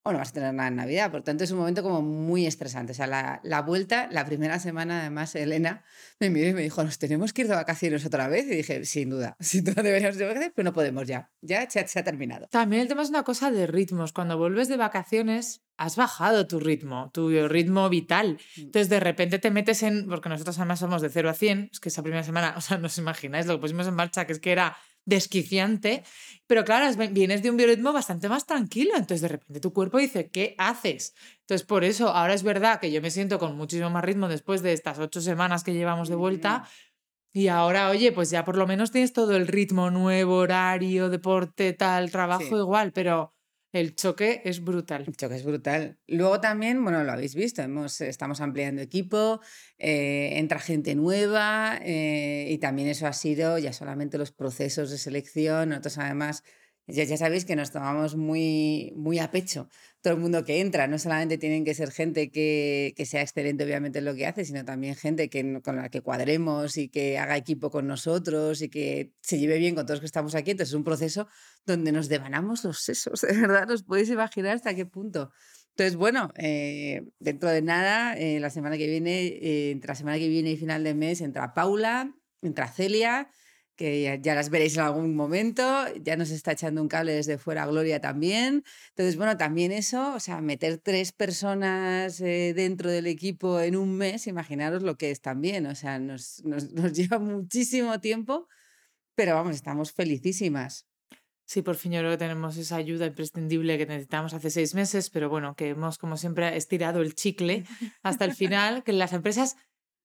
o 0.03 0.11
no 0.11 0.17
vas 0.17 0.29
a 0.29 0.33
tener 0.33 0.53
nada 0.53 0.69
en 0.69 0.75
Navidad. 0.75 1.11
Por 1.11 1.21
tanto, 1.21 1.43
es 1.43 1.51
un 1.51 1.59
momento 1.59 1.83
como 1.83 2.01
muy 2.01 2.47
estresante. 2.47 2.91
O 2.91 2.95
sea, 2.95 3.05
la, 3.05 3.39
la, 3.43 3.61
vuelta, 3.61 4.07
la 4.11 4.25
primera 4.25 4.57
semana, 4.59 5.01
además, 5.01 5.35
Elena 5.35 5.83
me 6.19 6.29
miró 6.29 6.49
y 6.49 6.53
me 6.53 6.61
dijo, 6.61 6.83
¿nos 6.83 6.97
tenemos 6.97 7.33
que 7.33 7.43
ir 7.43 7.47
de 7.47 7.55
vacaciones 7.55 8.05
otra 8.05 8.27
vez? 8.27 8.45
Y 8.47 8.55
dije, 8.55 8.83
sin 8.85 9.11
duda, 9.11 9.37
sin 9.39 9.63
duda 9.63 9.83
deberíamos 9.83 10.15
ir 10.15 10.21
de 10.21 10.25
vacaciones, 10.25 10.53
pero 10.55 10.65
no 10.65 10.73
podemos 10.73 11.07
ya. 11.07 11.31
Ya 11.41 11.69
se 11.69 11.79
ha, 11.79 11.87
se 11.87 11.99
ha 11.99 12.03
terminado. 12.03 12.47
También 12.47 12.81
el 12.81 12.87
tema 12.87 13.03
es 13.03 13.09
una 13.09 13.23
cosa 13.23 13.51
de 13.51 13.67
ritmos. 13.67 14.11
Cuando 14.11 14.37
vuelves 14.37 14.67
de 14.69 14.77
vacaciones, 14.77 15.61
has 15.81 15.95
bajado 15.95 16.45
tu 16.45 16.59
ritmo, 16.59 17.09
tu 17.11 17.29
ritmo 17.47 17.89
vital. 17.89 18.37
Mm. 18.55 18.61
Entonces, 18.61 18.89
de 18.89 18.99
repente 18.99 19.39
te 19.39 19.49
metes 19.49 19.81
en, 19.81 20.07
porque 20.07 20.29
nosotros 20.29 20.57
además 20.59 20.79
somos 20.79 21.01
de 21.01 21.09
0 21.09 21.29
a 21.29 21.33
100, 21.33 21.69
es 21.71 21.79
que 21.79 21.89
esa 21.89 22.03
primera 22.03 22.23
semana, 22.23 22.53
o 22.57 22.61
sea, 22.61 22.77
no 22.77 22.85
os 22.85 22.97
imagináis 22.97 23.47
lo 23.47 23.55
que 23.55 23.61
pusimos 23.61 23.87
en 23.87 23.95
marcha, 23.95 24.25
que 24.25 24.33
es 24.33 24.39
que 24.39 24.51
era 24.51 24.77
desquiciante, 25.03 26.03
pero 26.45 26.63
claro, 26.63 26.95
vienes 27.09 27.41
de 27.41 27.49
un 27.49 27.57
biorritmo 27.57 27.91
bastante 27.91 28.29
más 28.29 28.45
tranquilo, 28.45 28.91
entonces 28.93 29.21
de 29.21 29.29
repente 29.29 29.59
tu 29.59 29.73
cuerpo 29.73 29.97
dice, 29.97 30.29
¿qué 30.29 30.53
haces? 30.59 31.15
Entonces 31.39 31.65
por 31.65 31.83
eso 31.83 32.09
ahora 32.09 32.35
es 32.35 32.43
verdad 32.43 32.79
que 32.79 32.91
yo 32.91 33.01
me 33.01 33.09
siento 33.09 33.39
con 33.39 33.57
muchísimo 33.57 33.89
más 33.89 34.05
ritmo 34.05 34.27
después 34.27 34.61
de 34.61 34.73
estas 34.73 34.99
ocho 34.99 35.19
semanas 35.19 35.63
que 35.63 35.73
llevamos 35.73 36.07
de 36.07 36.15
vuelta. 36.15 36.69
Y 37.33 37.47
ahora, 37.47 37.89
oye, 37.89 38.11
pues 38.11 38.29
ya 38.29 38.45
por 38.45 38.57
lo 38.57 38.67
menos 38.67 38.91
tienes 38.91 39.11
todo 39.11 39.35
el 39.35 39.47
ritmo 39.47 39.89
nuevo, 39.89 40.35
horario, 40.35 41.09
deporte, 41.09 41.73
tal, 41.73 42.11
trabajo 42.11 42.59
igual, 42.59 42.91
pero 42.91 43.33
el 43.71 43.95
choque 43.95 44.41
es 44.45 44.63
brutal. 44.63 45.05
El 45.07 45.15
choque 45.15 45.35
es 45.35 45.43
brutal. 45.43 45.97
Luego 46.07 46.41
también, 46.41 46.83
bueno, 46.83 47.03
lo 47.03 47.11
habéis 47.11 47.35
visto, 47.35 47.61
hemos, 47.61 48.01
estamos 48.01 48.41
ampliando 48.41 48.81
equipo, 48.81 49.41
eh, 49.77 50.33
entra 50.35 50.59
gente 50.59 50.95
nueva 50.95 51.79
eh, 51.81 52.47
y 52.49 52.57
también 52.57 52.89
eso 52.89 53.07
ha 53.07 53.13
sido 53.13 53.57
ya 53.57 53.73
solamente 53.73 54.17
los 54.17 54.31
procesos 54.31 54.89
de 54.89 54.97
selección. 54.97 55.69
Nosotros 55.69 55.97
además 55.99 56.43
ya, 56.91 57.03
ya 57.03 57.17
sabéis 57.17 57.45
que 57.45 57.55
nos 57.55 57.71
tomamos 57.71 58.15
muy, 58.15 58.93
muy 58.95 59.19
a 59.19 59.31
pecho 59.31 59.69
todo 60.01 60.13
el 60.13 60.19
mundo 60.19 60.43
que 60.43 60.59
entra. 60.59 60.87
No 60.87 60.97
solamente 60.99 61.37
tienen 61.37 61.63
que 61.63 61.73
ser 61.73 61.91
gente 61.91 62.31
que, 62.31 62.93
que 62.95 63.05
sea 63.05 63.21
excelente, 63.21 63.63
obviamente, 63.63 63.99
en 63.99 64.05
lo 64.05 64.15
que 64.15 64.25
hace, 64.25 64.45
sino 64.45 64.65
también 64.65 64.95
gente 64.95 65.29
que, 65.29 65.61
con 65.61 65.75
la 65.75 65.89
que 65.89 66.01
cuadremos 66.01 66.77
y 66.77 66.89
que 66.89 67.17
haga 67.17 67.37
equipo 67.37 67.69
con 67.69 67.87
nosotros 67.87 68.61
y 68.61 68.69
que 68.69 69.13
se 69.21 69.39
lleve 69.39 69.57
bien 69.57 69.75
con 69.75 69.85
todos 69.85 69.97
los 69.97 70.01
que 70.01 70.05
estamos 70.07 70.35
aquí. 70.35 70.51
Entonces, 70.51 70.71
es 70.71 70.75
un 70.75 70.83
proceso 70.83 71.27
donde 71.65 71.91
nos 71.91 72.09
devanamos 72.09 72.63
los 72.63 72.81
sesos, 72.81 73.21
de 73.29 73.37
verdad. 73.37 73.69
¿Os 73.71 73.83
podéis 73.83 74.09
imaginar 74.09 74.55
hasta 74.55 74.73
qué 74.73 74.85
punto? 74.85 75.31
Entonces, 75.69 75.95
bueno, 75.95 76.31
eh, 76.35 77.03
dentro 77.19 77.49
de 77.49 77.61
nada, 77.61 78.13
eh, 78.17 78.39
la 78.39 78.49
semana 78.49 78.77
que 78.77 78.87
viene, 78.87 79.27
eh, 79.27 79.71
entre 79.71 79.89
la 79.89 79.95
semana 79.95 80.17
que 80.17 80.27
viene 80.27 80.51
y 80.51 80.57
final 80.57 80.83
de 80.83 80.93
mes, 80.93 81.21
entra 81.21 81.53
Paula, 81.53 82.13
entra 82.41 82.67
Celia 82.67 83.29
que 83.81 84.21
ya, 84.21 84.35
las 84.35 84.51
veréis 84.51 84.75
en 84.75 84.83
algún 84.83 85.15
momento, 85.15 85.63
ya 86.03 86.15
nos 86.15 86.29
está 86.29 86.51
echando 86.51 86.83
un 86.83 86.87
cable 86.87 87.13
desde 87.13 87.39
fuera 87.39 87.65
Gloria 87.65 87.99
también. 87.99 88.63
Entonces, 88.89 89.17
bueno, 89.17 89.37
también 89.37 89.71
eso, 89.71 90.13
o 90.13 90.19
sea, 90.19 90.39
meter 90.39 90.77
tres 90.77 91.11
personas 91.11 92.21
eh, 92.21 92.53
dentro 92.55 92.91
del 92.91 93.07
equipo 93.07 93.59
en 93.59 93.75
un 93.75 93.97
mes, 93.97 94.27
imaginaros 94.27 94.83
lo 94.83 94.97
que 94.97 95.09
es 95.09 95.19
también, 95.19 95.65
o 95.65 95.73
sea, 95.73 95.97
nos, 95.97 96.45
nos, 96.45 96.71
nos 96.73 96.93
lleva 96.93 97.17
muchísimo 97.17 97.99
tiempo, 97.99 98.47
pero 99.15 99.33
vamos, 99.33 99.55
estamos 99.55 99.91
felicísimas. 99.91 100.85
Sí, 101.45 101.63
por 101.63 101.75
fin 101.75 101.93
yo 101.93 101.99
creo 102.01 102.11
que 102.11 102.17
tenemos 102.17 102.57
esa 102.57 102.75
ayuda 102.75 103.07
imprescindible 103.07 103.79
que 103.79 103.87
necesitamos 103.87 104.35
hace 104.35 104.51
seis 104.51 104.75
meses, 104.75 105.09
pero 105.09 105.27
bueno, 105.27 105.55
que 105.55 105.69
hemos 105.69 105.97
como 105.97 106.17
siempre 106.17 106.55
estirado 106.55 107.01
el 107.01 107.15
chicle 107.15 107.65
hasta 108.03 108.25
el 108.25 108.35
final, 108.35 108.83
que 108.83 108.93
las 108.93 109.11
empresas 109.11 109.57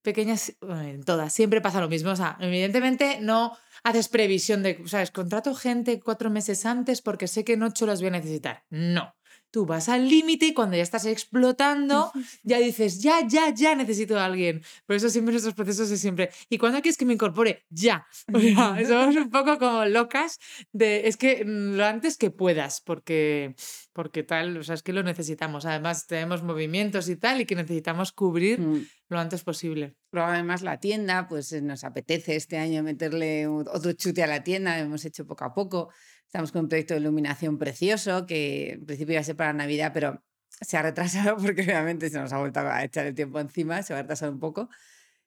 pequeñas, 0.07 0.53
en 0.63 1.03
todas, 1.03 1.35
siempre 1.35 1.61
pasa 1.61 1.81
lo 1.81 1.89
mismo. 1.89 2.13
O 2.13 2.17
sea, 2.17 2.37
evidentemente 2.39 3.19
no 3.21 3.59
haces 3.83 4.09
previsión 4.09 4.63
de, 4.63 4.81
¿sabes? 4.87 5.11
Contrato 5.11 5.53
gente 5.53 6.01
cuatro 6.01 6.31
meses 6.31 6.65
antes 6.65 7.03
porque 7.03 7.27
sé 7.27 7.45
que 7.45 7.55
en 7.55 7.65
ocho 7.65 7.87
los 7.87 7.99
voy 7.99 8.09
a 8.09 8.13
necesitar. 8.13 8.63
No 8.71 9.17
tú 9.51 9.67
vas 9.67 9.89
al 9.89 10.09
límite 10.09 10.47
y 10.47 10.55
cuando 10.55 10.77
ya 10.77 10.83
estás 10.83 11.07
explotando, 11.07 12.11
ya 12.43 12.59
dices, 12.59 13.01
ya, 13.01 13.27
ya, 13.27 13.53
ya 13.55 13.75
necesito 13.75 14.19
a 14.19 14.25
alguien. 14.25 14.63
Por 14.87 14.97
eso 14.97 15.09
siempre 15.09 15.33
nuestros 15.33 15.55
procesos 15.55 15.91
es 15.91 16.01
siempre, 16.01 16.31
¿y 16.49 16.59
cuándo 16.59 16.81
quieres 16.83 16.99
que 16.99 17.05
me 17.05 17.15
incorpore? 17.15 17.65
Ya. 17.71 18.07
O 18.37 18.41
sea, 18.41 18.77
somos 18.87 19.17
un 19.17 19.31
poco 19.31 19.59
como 19.59 19.85
locas 19.87 20.39
de, 20.73 21.09
es 21.09 21.17
que 21.17 21.45
mm, 21.45 21.77
lo 21.77 21.85
antes 21.85 22.17
que 22.17 22.31
puedas, 22.31 22.81
porque, 22.81 23.55
porque 23.93 24.23
tal, 24.23 24.57
o 24.59 24.63
sea, 24.63 24.75
es 24.75 24.83
que 24.83 24.93
lo 24.93 25.03
necesitamos. 25.03 25.65
Además, 25.65 26.07
tenemos 26.07 26.43
movimientos 26.43 27.09
y 27.09 27.17
tal, 27.17 27.41
y 27.41 27.47
que 27.47 27.55
necesitamos 27.55 28.13
cubrir 28.13 28.61
mm. 28.61 28.87
lo 29.09 29.19
antes 29.19 29.43
posible. 29.43 29.97
Pero 30.11 30.27
además 30.27 30.63
la 30.63 30.79
tienda, 30.81 31.29
pues 31.29 31.53
nos 31.63 31.85
apetece 31.85 32.37
este 32.37 32.59
año 32.59 32.83
meterle 32.83 33.47
otro 33.47 33.93
chute 33.93 34.23
a 34.23 34.27
la 34.27 34.43
tienda, 34.43 34.79
hemos 34.79 35.05
hecho 35.05 35.27
poco 35.27 35.45
a 35.45 35.55
poco. 35.55 35.91
Estamos 36.27 36.53
con 36.53 36.63
un 36.63 36.69
proyecto 36.69 36.95
de 36.95 37.01
iluminación 37.01 37.57
precioso 37.57 38.27
que 38.27 38.73
en 38.73 38.85
principio 38.85 39.15
iba 39.15 39.21
a 39.21 39.25
ser 39.25 39.37
para 39.37 39.53
Navidad, 39.53 39.93
pero 39.95 40.23
se 40.61 40.77
ha 40.77 40.83
retrasado 40.83 41.37
porque 41.43 41.63
obviamente 41.63 42.11
se 42.11 42.19
nos 42.19 42.33
ha 42.33 42.39
vuelto 42.39 42.61
a 42.61 42.85
echar 42.85 43.07
el 43.07 43.15
tiempo 43.15 43.41
encima, 43.41 43.83
se 43.83 43.93
va 43.93 44.01
a 44.01 44.03
retrasar 44.03 44.31
un 44.31 44.41
poco. 44.41 44.69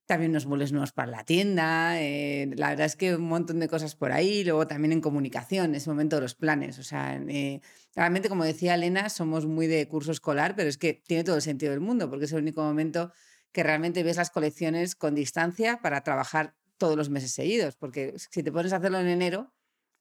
También 0.06 0.32
unos 0.32 0.48
muebles 0.48 0.72
nuevos 0.72 0.92
para 0.92 1.12
la 1.12 1.24
tienda. 1.24 2.02
Eh, 2.02 2.50
la 2.56 2.70
verdad 2.70 2.88
es 2.88 2.96
que 2.96 3.16
un 3.16 3.28
montón 3.28 3.60
de 3.60 3.68
cosas 3.68 3.96
por 3.96 4.12
ahí. 4.12 4.44
Luego 4.44 4.66
también 4.66 4.92
en 4.92 5.02
comunicación, 5.02 5.76
es 5.76 5.88
momento 5.88 6.16
de 6.16 6.24
los 6.24 6.34
planes. 6.34 6.80
O 6.80 6.84
sea, 6.84 7.16
eh, 7.16 7.62
realmente, 7.96 8.28
como 8.28 8.44
decía 8.44 8.74
Elena, 8.74 9.10
somos 9.10 9.46
muy 9.46 9.68
de 9.68 9.88
curso 9.88 10.12
escolar, 10.12 10.56
pero 10.56 10.68
es 10.68 10.80
que 10.80 10.96
tiene 10.96 11.24
todo 11.24 11.36
el 11.36 11.44
sentido 11.44 11.72
del 11.72 11.80
mundo, 11.80 12.10
porque 12.10 12.26
es 12.26 12.32
el 12.34 12.40
único 12.42 12.64
momento 12.64 13.14
que 13.52 13.62
realmente 13.62 14.02
ves 14.02 14.18
las 14.18 14.32
colecciones 14.32 14.96
con 14.96 15.14
distancia 15.14 15.80
para 15.80 16.02
trabajar 16.02 16.56
todos 16.80 16.98
los 16.98 17.12
meses 17.12 17.32
seguidos. 17.32 17.76
Porque 17.76 18.16
si 18.18 18.42
te 18.42 18.52
pones 18.52 18.74
a 18.74 18.78
hacerlo 18.78 19.00
en 19.00 19.10
enero, 19.10 19.54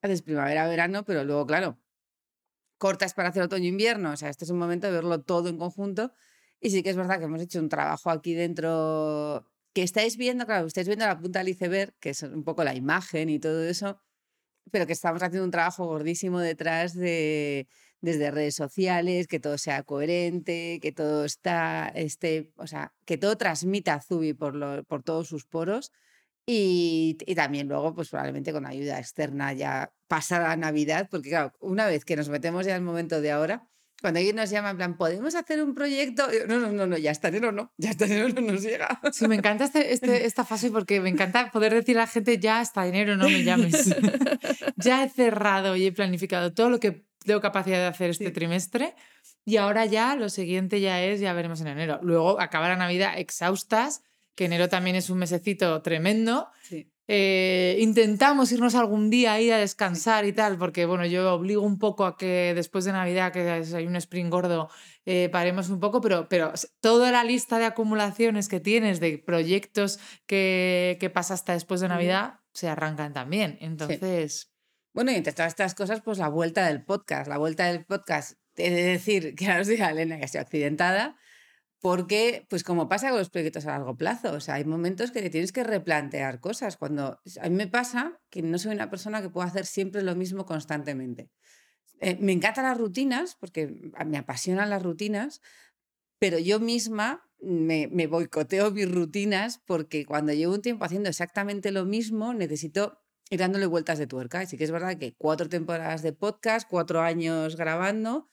haces 0.03 0.23
primavera, 0.23 0.69
verano, 0.69 1.05
pero 1.05 1.25
luego, 1.25 1.47
claro, 1.47 1.79
cortas 2.79 3.15
para 3.15 3.29
hacer 3.31 3.43
otoño-invierno. 3.43 4.13
O 4.13 4.17
sea, 4.17 4.31
este 4.31 4.45
es 4.45 4.51
un 4.51 4.59
momento 4.59 4.87
de 4.87 4.93
verlo 4.93 5.21
todo 5.23 5.49
en 5.49 5.59
conjunto. 5.59 6.13
Y 6.61 6.71
sí 6.71 6.83
que 6.83 6.91
es 6.91 6.97
verdad 6.97 7.19
que 7.19 7.25
hemos 7.25 7.43
hecho 7.43 7.61
un 7.61 7.69
trabajo 7.69 8.11
aquí 8.11 8.35
dentro 8.35 9.47
que 9.75 9.83
estáis 9.83 10.17
viendo, 10.17 10.47
claro, 10.47 10.67
estáis 10.67 10.89
viendo 10.89 11.07
la 11.07 11.19
punta 11.19 11.41
del 11.41 11.49
iceberg, 11.51 11.95
que 12.01 12.11
es 12.11 12.23
un 12.23 12.43
poco 12.43 12.65
la 12.65 12.75
imagen 12.75 13.29
y 13.29 13.39
todo 13.39 13.63
eso, 13.65 14.01
pero 14.73 14.87
que 14.87 14.93
estamos 14.93 15.23
haciendo 15.23 15.45
un 15.45 15.51
trabajo 15.51 15.87
gordísimo 15.87 16.41
detrás 16.41 16.95
de 16.95 17.69
desde 18.01 18.31
redes 18.31 18.55
sociales, 18.55 19.27
que 19.27 19.41
todo 19.41 19.59
sea 19.59 19.83
coherente, 19.83 20.79
que 20.81 20.93
todo 20.93 21.25
está, 21.25 21.89
este, 21.89 22.53
o 22.57 22.67
sea, 22.67 22.95
que 23.05 23.19
todo 23.19 23.37
transmita 23.37 24.01
Zubi 24.01 24.35
por 24.35 25.03
todos 25.03 25.29
sus 25.29 25.47
poros 25.47 25.93
y, 26.51 27.35
también 27.35 27.69
luego, 27.69 27.95
pues 27.95 28.09
probablemente 28.09 28.53
con 28.53 28.65
ayuda 28.65 28.99
externa 28.99 29.53
ya 29.53 29.93
pasada 30.07 30.57
Navidad, 30.57 31.07
porque 31.11 31.29
claro, 31.29 31.53
una 31.61 31.87
vez 31.87 32.07
que 32.07 32.17
nos 32.17 32.31
metemos 32.31 32.65
ya 32.65 32.73
en 32.73 32.79
el 32.79 32.85
momento 32.85 33.21
de 33.21 33.31
ahora, 33.31 33.69
cuando 34.01 34.19
alguien 34.19 34.37
nos 34.37 34.49
llama 34.49 34.71
en 34.71 34.79
plan, 34.79 34.97
¿podemos 34.97 35.35
hacer 35.35 35.63
un 35.63 35.75
proyecto? 35.75 36.27
No, 36.49 36.59
no, 36.59 36.73
no, 36.73 36.87
no, 36.87 36.97
ya 36.97 37.11
está 37.11 37.29
enero 37.29 37.53
no, 37.53 37.75
ya 37.77 37.91
está 37.91 38.07
enero 38.07 38.29
no 38.31 38.41
nos 38.41 38.63
llega. 38.63 38.99
Sí, 39.13 39.29
me 39.29 39.35
encanta 39.35 39.65
este, 39.65 39.93
este, 39.93 40.25
esta 40.25 40.43
fase 40.43 40.71
porque 40.71 41.03
me 41.03 41.11
encanta 41.11 41.51
poder 41.51 41.75
decir 41.75 41.99
a 41.99 42.03
la 42.03 42.07
gente, 42.07 42.39
ya 42.39 42.61
hasta 42.61 42.87
enero 42.87 43.15
no 43.17 43.29
me 43.29 43.45
llames. 43.45 43.95
ya 44.77 45.05
he 45.05 45.11
cerrado 45.11 45.77
y 45.77 45.85
he 45.85 45.93
planificado 45.93 46.55
todo 46.55 46.71
lo 46.71 46.81
que 46.81 47.05
tengo 47.27 47.43
capacidad 47.43 47.77
de 47.77 47.87
hacer 47.89 48.09
este 48.09 48.31
trimestre 48.31 48.95
y 49.45 49.59
ahora 49.59 49.85
ya 49.85 50.17
lo 50.17 50.31
siguiente 50.31 50.81
ya 50.81 51.03
es, 51.03 51.21
ya 51.21 51.35
veremos 51.35 51.61
en 51.61 51.67
enero. 51.67 51.99
Luego 52.03 52.41
acaba 52.41 52.69
la 52.69 52.77
Navidad 52.77 53.19
exhaustas 53.19 54.03
que 54.39 54.45
enero 54.45 54.69
también 54.69 54.95
es 54.95 55.11
un 55.11 55.19
mesecito 55.19 55.83
tremendo. 55.83 56.49
Eh, 57.09 57.77
intentamos 57.81 58.53
irnos 58.53 58.77
algún 58.77 59.11
día 59.11 59.33
ahí 59.33 59.51
a 59.51 59.59
descansar 59.59 60.27
y 60.27 60.33
tal, 60.33 60.59
porque 60.59 60.87
bueno, 60.87 61.05
yo 61.07 61.35
obligo 61.35 61.63
un 61.63 61.81
poco 61.81 62.07
a 62.07 62.17
que 62.17 62.53
después 62.55 62.85
de 62.85 62.93
Navidad, 62.93 63.33
que 63.33 63.41
hay 63.41 63.87
un 63.89 63.97
sprint 63.97 64.31
gordo, 64.31 64.71
eh, 65.07 65.29
paremos 65.33 65.71
un 65.71 65.81
poco, 65.81 66.01
pero, 66.01 66.29
pero 66.29 66.53
toda 66.79 67.11
la 67.11 67.25
lista 67.25 67.59
de 67.59 67.65
acumulaciones 67.65 68.47
que 68.47 68.61
tienes 68.61 69.01
de 69.01 69.19
proyectos 69.19 69.99
que, 70.27 70.99
que 71.01 71.11
pasa 71.11 71.35
hasta 71.35 71.55
después 71.55 71.81
de 71.81 71.89
Navidad 71.89 72.39
se 72.53 72.69
arrancan 72.69 73.13
también. 73.13 73.59
Entonces. 73.61 74.53
Bueno, 74.95 75.11
y 75.11 75.17
entre 75.17 75.33
todas 75.33 75.51
estas 75.51 75.75
cosas, 75.75 76.01
pues 76.01 76.19
la 76.19 76.29
vuelta 76.29 76.65
del 76.65 76.85
podcast. 76.85 77.27
La 77.27 77.39
vuelta 77.39 77.67
del 77.67 77.85
podcast, 77.85 78.39
he 78.55 78.71
de 78.71 78.85
decir 78.85 79.35
que 79.35 79.49
ahora 79.49 79.63
os 79.63 79.67
diga 79.67 79.91
Elena 79.91 80.17
que 80.17 80.27
ha 80.27 80.29
sido 80.29 80.43
accidentada 80.43 81.17
porque, 81.81 82.47
pues 82.51 82.65
como 82.65 82.89
pasa 82.89 83.11
con 83.11 83.19
los 83.19 83.31
proyectos 83.31 83.67
a 83.67 83.71
largo 83.71 83.97
plazo, 83.97 84.33
o 84.33 84.41
sea, 84.41 84.55
hay 84.55 84.65
momentos 84.65 85.13
que 85.13 85.31
tienes 85.31 85.53
que 85.53 85.63
replantear 85.63 86.41
cosas. 86.41 86.77
Cuando 86.77 87.21
a 87.41 87.49
mí 87.49 87.55
me 87.55 87.69
pasa 87.69 88.21
que 88.31 88.43
no 88.43 88.59
soy 88.59 88.75
una 88.75 88.91
persona 88.91 89.23
que 89.23 89.31
pueda 89.31 89.47
hacer 89.47 89.65
siempre 89.65 90.03
lo 90.03 90.17
mismo 90.17 90.45
constantemente. 90.45 91.31
Eh, 92.01 92.17
me 92.21 92.33
encantan 92.33 92.65
las 92.65 92.79
rutinas, 92.79 93.37
porque 93.39 93.93
me 94.07 94.19
apasionan 94.19 94.71
las 94.71 94.83
rutinas, 94.83 95.41
pero 96.19 96.39
yo 96.39 96.59
misma 96.59 97.29
me, 97.41 97.89
me 97.89 98.09
boicoteo 98.09 98.73
mis 98.73 98.91
rutinas 98.91 99.63
porque 99.65 100.05
cuando 100.05 100.33
llevo 100.33 100.55
un 100.55 100.63
tiempo 100.63 100.85
haciendo 100.85 101.09
exactamente 101.09 101.71
lo 101.71 101.85
mismo, 101.85 102.35
necesito 102.35 103.01
ir 103.31 103.39
dándole 103.39 103.67
vueltas 103.67 103.99
de 103.99 104.07
tuerca. 104.07 104.41
Así 104.41 104.57
que 104.57 104.65
es 104.65 104.71
verdad 104.71 104.99
que 104.99 105.15
cuatro 105.17 105.49
temporadas 105.49 106.03
de 106.03 106.13
podcast, 106.13 106.69
cuatro 106.69 107.01
años 107.01 107.57
grabando, 107.57 108.29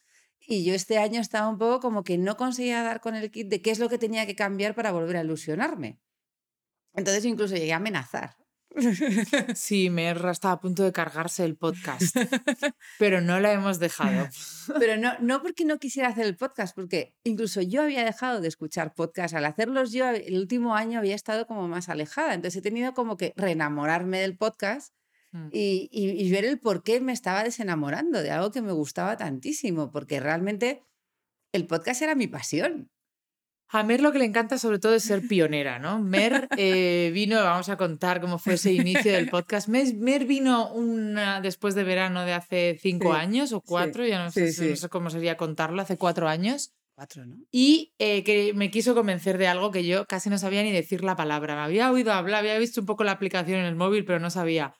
y 0.46 0.64
yo 0.64 0.74
este 0.74 0.98
año 0.98 1.20
estaba 1.20 1.48
un 1.48 1.58
poco 1.58 1.80
como 1.80 2.04
que 2.04 2.18
no 2.18 2.36
conseguía 2.36 2.82
dar 2.82 3.00
con 3.00 3.14
el 3.16 3.30
kit 3.30 3.48
de 3.48 3.60
qué 3.60 3.70
es 3.70 3.78
lo 3.78 3.88
que 3.88 3.98
tenía 3.98 4.26
que 4.26 4.36
cambiar 4.36 4.74
para 4.74 4.92
volver 4.92 5.16
a 5.16 5.22
ilusionarme. 5.22 6.00
Entonces 6.94 7.24
incluso 7.24 7.56
llegué 7.56 7.72
a 7.72 7.76
amenazar. 7.76 8.36
Sí, 9.54 9.88
Merra 9.90 10.32
estaba 10.32 10.54
a 10.54 10.60
punto 10.60 10.82
de 10.82 10.92
cargarse 10.92 11.44
el 11.44 11.56
podcast, 11.56 12.14
pero 12.98 13.20
no 13.20 13.40
la 13.40 13.52
hemos 13.52 13.78
dejado. 13.78 14.28
Pero 14.78 14.96
no, 14.98 15.12
no 15.20 15.40
porque 15.40 15.64
no 15.64 15.78
quisiera 15.78 16.08
hacer 16.08 16.26
el 16.26 16.36
podcast, 16.36 16.74
porque 16.74 17.14
incluso 17.24 17.62
yo 17.62 17.82
había 17.82 18.04
dejado 18.04 18.40
de 18.40 18.48
escuchar 18.48 18.94
podcast. 18.94 19.34
Al 19.34 19.46
hacerlos 19.46 19.92
yo, 19.92 20.08
el 20.10 20.36
último 20.36 20.74
año 20.74 20.98
había 20.98 21.14
estado 21.14 21.46
como 21.46 21.68
más 21.68 21.88
alejada. 21.88 22.34
Entonces 22.34 22.58
he 22.58 22.62
tenido 22.62 22.92
como 22.92 23.16
que 23.16 23.32
reenamorarme 23.36 24.20
del 24.20 24.36
podcast 24.36 24.92
Mm. 25.36 25.48
y, 25.52 26.30
ver 26.30 26.44
el 26.44 26.58
por 26.58 26.82
qué 26.82 27.00
me 27.00 27.12
estaba 27.12 27.44
desenamorando 27.44 28.22
de 28.22 28.30
algo 28.30 28.50
que 28.50 28.62
me 28.62 28.72
gustaba 28.72 29.16
tantísimo, 29.16 29.90
porque 29.90 30.20
realmente 30.20 30.82
el 31.52 31.66
podcast 31.66 32.02
era 32.02 32.14
mi 32.14 32.26
pasión. 32.26 32.90
A 33.68 33.82
Mer 33.82 34.00
lo 34.00 34.12
que 34.12 34.20
le 34.20 34.24
encanta 34.24 34.58
sobre 34.58 34.78
todo 34.78 34.94
es 34.94 35.02
ser 35.02 35.26
pionera, 35.26 35.80
¿no? 35.80 35.98
Mer 35.98 36.48
eh, 36.56 37.10
vino, 37.12 37.42
vamos 37.42 37.68
a 37.68 37.76
contar 37.76 38.20
cómo 38.20 38.38
fue 38.38 38.54
ese 38.54 38.72
inicio 38.72 39.12
del 39.12 39.28
podcast. 39.28 39.68
Mer, 39.68 40.24
vino 40.24 40.72
una, 40.72 41.40
después 41.40 41.74
de 41.74 41.82
verano 41.82 42.24
de 42.24 42.32
hace 42.32 42.78
cinco 42.80 43.12
años 43.12 43.52
o 43.52 43.60
cuatro, 43.60 44.06
ya 44.06 44.22
no 44.22 44.30
sé, 44.30 44.46
no 44.70 44.76
sé, 44.76 44.88
cómo 44.88 45.10
sería 45.10 45.36
contarlo, 45.36 45.82
hace 45.82 45.98
cuatro 45.98 46.28
años. 46.28 46.72
Cuatro, 46.94 47.26
¿no? 47.26 47.36
Y 47.50 47.92
eh, 47.98 48.22
que 48.22 48.54
me 48.54 48.70
quiso 48.70 48.94
convencer 48.94 49.36
de 49.36 49.48
algo 49.48 49.72
que 49.72 49.84
yo 49.84 50.06
casi 50.06 50.30
no 50.30 50.38
sabía 50.38 50.62
ni 50.62 50.70
decir 50.70 51.02
la 51.02 51.16
palabra. 51.16 51.56
Me 51.56 51.62
había 51.62 51.90
oído 51.90 52.12
hablar, 52.12 52.38
había 52.38 52.58
visto 52.58 52.80
un 52.80 52.86
poco 52.86 53.02
la 53.02 53.12
aplicación 53.12 53.58
en 53.58 53.66
el 53.66 53.74
móvil, 53.74 54.04
pero 54.04 54.20
no 54.20 54.30
sabía 54.30 54.76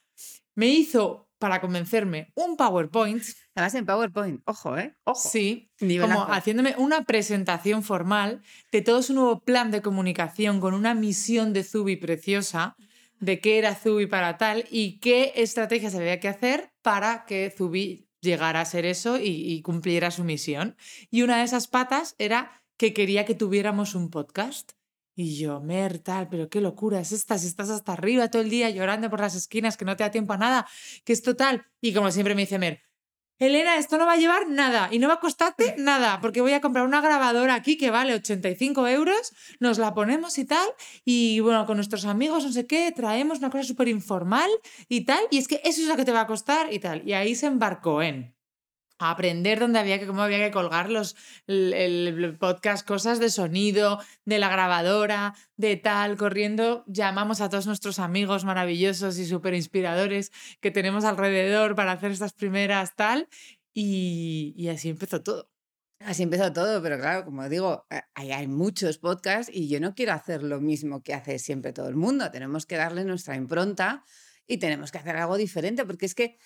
me 0.57 0.67
hizo 0.67 1.29
para 1.37 1.61
convencerme 1.61 2.33
un 2.33 2.57
PowerPoint. 2.57 3.23
Además 3.53 3.75
en 3.75 3.85
PowerPoint, 3.85 4.41
ojo, 4.45 4.75
¿eh? 4.75 4.95
Ojo. 5.03 5.29
Sí, 5.29 5.69
como 6.01 6.23
haciéndome 6.25 6.73
una 6.79 7.05
presentación 7.05 7.83
formal 7.83 8.41
de 8.71 8.81
todo 8.81 9.03
su 9.03 9.13
nuevo 9.13 9.39
plan 9.41 9.69
de 9.69 9.83
comunicación 9.83 10.59
con 10.59 10.73
una 10.73 10.95
misión 10.95 11.53
de 11.53 11.63
Zubi 11.63 11.95
preciosa, 11.95 12.75
de 13.19 13.39
qué 13.39 13.59
era 13.59 13.75
Zubi 13.75 14.07
para 14.07 14.39
tal 14.39 14.65
y 14.71 14.97
qué 14.99 15.33
estrategias 15.35 15.93
había 15.93 16.19
que 16.19 16.27
hacer 16.27 16.71
para 16.81 17.25
que 17.25 17.53
Zubi 17.55 18.09
llegara 18.21 18.61
a 18.61 18.65
ser 18.65 18.85
eso 18.85 19.19
y, 19.19 19.27
y 19.27 19.61
cumpliera 19.61 20.09
su 20.09 20.23
misión. 20.23 20.75
Y 21.11 21.21
una 21.21 21.37
de 21.37 21.43
esas 21.43 21.67
patas 21.67 22.15
era 22.17 22.63
que 22.77 22.95
quería 22.95 23.25
que 23.25 23.35
tuviéramos 23.35 23.93
un 23.93 24.09
podcast. 24.09 24.71
Y 25.19 25.35
yo, 25.35 25.59
Mer, 25.61 25.97
tal, 25.97 26.29
pero 26.29 26.47
qué 26.47 26.61
locura 26.61 26.99
es 26.99 27.11
esta, 27.11 27.39
si 27.39 27.47
estás 27.47 27.71
hasta 27.71 27.93
arriba 27.93 28.29
todo 28.29 28.43
el 28.43 28.51
día 28.51 28.69
llorando 28.69 29.09
por 29.09 29.19
las 29.19 29.33
esquinas, 29.33 29.75
que 29.75 29.83
no 29.83 29.97
te 29.97 30.03
da 30.03 30.11
tiempo 30.11 30.33
a 30.33 30.37
nada, 30.37 30.67
que 31.05 31.11
es 31.11 31.23
total. 31.23 31.65
Y 31.81 31.91
como 31.91 32.11
siempre 32.11 32.35
me 32.35 32.41
dice 32.41 32.59
Mer, 32.59 32.83
Elena, 33.39 33.77
esto 33.77 33.97
no 33.97 34.05
va 34.05 34.13
a 34.13 34.17
llevar 34.17 34.47
nada 34.47 34.89
y 34.91 34.99
no 34.99 35.07
va 35.07 35.15
a 35.15 35.19
costarte 35.19 35.73
nada, 35.79 36.21
porque 36.21 36.41
voy 36.41 36.53
a 36.53 36.61
comprar 36.61 36.85
una 36.85 37.01
grabadora 37.01 37.55
aquí 37.55 37.77
que 37.77 37.89
vale 37.89 38.13
85 38.13 38.87
euros, 38.89 39.33
nos 39.59 39.79
la 39.79 39.95
ponemos 39.95 40.37
y 40.37 40.45
tal, 40.45 40.69
y 41.03 41.39
bueno, 41.39 41.65
con 41.65 41.77
nuestros 41.77 42.05
amigos, 42.05 42.45
no 42.45 42.51
sé 42.51 42.67
qué, 42.67 42.91
traemos 42.95 43.39
una 43.39 43.49
cosa 43.49 43.63
súper 43.63 43.87
informal 43.87 44.51
y 44.87 45.05
tal, 45.05 45.23
y 45.31 45.39
es 45.39 45.47
que 45.47 45.61
eso 45.63 45.81
es 45.81 45.87
lo 45.87 45.95
que 45.95 46.05
te 46.05 46.11
va 46.11 46.21
a 46.21 46.27
costar 46.27 46.71
y 46.71 46.77
tal. 46.77 47.01
Y 47.09 47.13
ahí 47.13 47.33
se 47.33 47.47
embarcó 47.47 48.03
en 48.03 48.36
aprender 48.99 49.59
dónde 49.59 49.79
había 49.79 49.99
que, 49.99 50.07
cómo 50.07 50.21
había 50.21 50.39
que 50.39 50.51
colgar 50.51 50.89
los, 50.89 51.15
el, 51.47 52.37
podcast, 52.39 52.87
cosas 52.87 53.19
de 53.19 53.29
sonido, 53.29 53.99
de 54.25 54.39
la 54.39 54.49
grabadora, 54.49 55.35
de 55.55 55.75
tal, 55.75 56.17
corriendo. 56.17 56.83
Llamamos 56.87 57.41
a 57.41 57.49
todos 57.49 57.67
nuestros 57.67 57.99
amigos 57.99 58.45
maravillosos 58.45 59.17
y 59.19 59.25
súper 59.25 59.53
inspiradores 59.53 60.31
que 60.59 60.71
tenemos 60.71 61.05
alrededor 61.05 61.75
para 61.75 61.91
hacer 61.91 62.11
estas 62.11 62.33
primeras 62.33 62.95
tal. 62.95 63.27
Y, 63.73 64.67
así 64.69 64.89
empezó 64.89 65.21
todo. 65.21 65.49
Así 65.99 66.23
empezó 66.23 66.53
todo, 66.53 66.81
pero 66.81 66.99
claro, 66.99 67.25
como 67.25 67.49
digo, 67.49 67.87
eh, 67.89 68.01
hay, 68.13 68.31
hay 68.31 68.47
muchos 68.47 68.99
podcasts 68.99 69.51
y 69.53 69.67
yo 69.67 69.79
no 69.79 69.95
quiero 69.95 70.13
hacer 70.13 70.43
lo 70.43 70.61
mismo 70.61 71.01
que 71.01 71.15
hace 71.15 71.39
siempre 71.39 71.73
todo 71.73 71.89
el 71.89 71.95
mundo. 71.95 72.29
Tenemos 72.29 72.67
que 72.67 72.75
darle 72.75 73.03
nuestra 73.03 73.35
impronta 73.35 74.03
y 74.47 74.57
tenemos 74.57 74.91
que 74.91 74.97
hacer 74.97 75.17
algo 75.17 75.37
diferente, 75.37 75.85
porque 75.85 76.05
es 76.05 76.15
que 76.15 76.37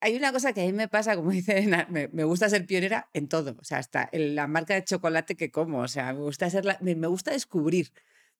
hay 0.00 0.16
una 0.16 0.32
cosa 0.32 0.52
que 0.52 0.62
a 0.62 0.64
mí 0.66 0.72
me 0.72 0.88
pasa, 0.88 1.16
como 1.16 1.30
dice 1.32 1.66
me, 1.90 2.08
me 2.08 2.24
gusta 2.24 2.48
ser 2.48 2.66
pionera 2.66 3.08
en 3.12 3.28
todo, 3.28 3.56
o 3.60 3.64
sea, 3.64 3.78
hasta 3.78 4.08
en 4.12 4.34
la 4.34 4.46
marca 4.46 4.74
de 4.74 4.84
chocolate 4.84 5.36
que 5.36 5.50
como, 5.50 5.80
o 5.80 5.88
sea, 5.88 6.12
me 6.12 6.20
gusta, 6.20 6.50
ser 6.50 6.64
me, 6.80 6.94
gusta 7.08 7.32
descubrir. 7.32 7.92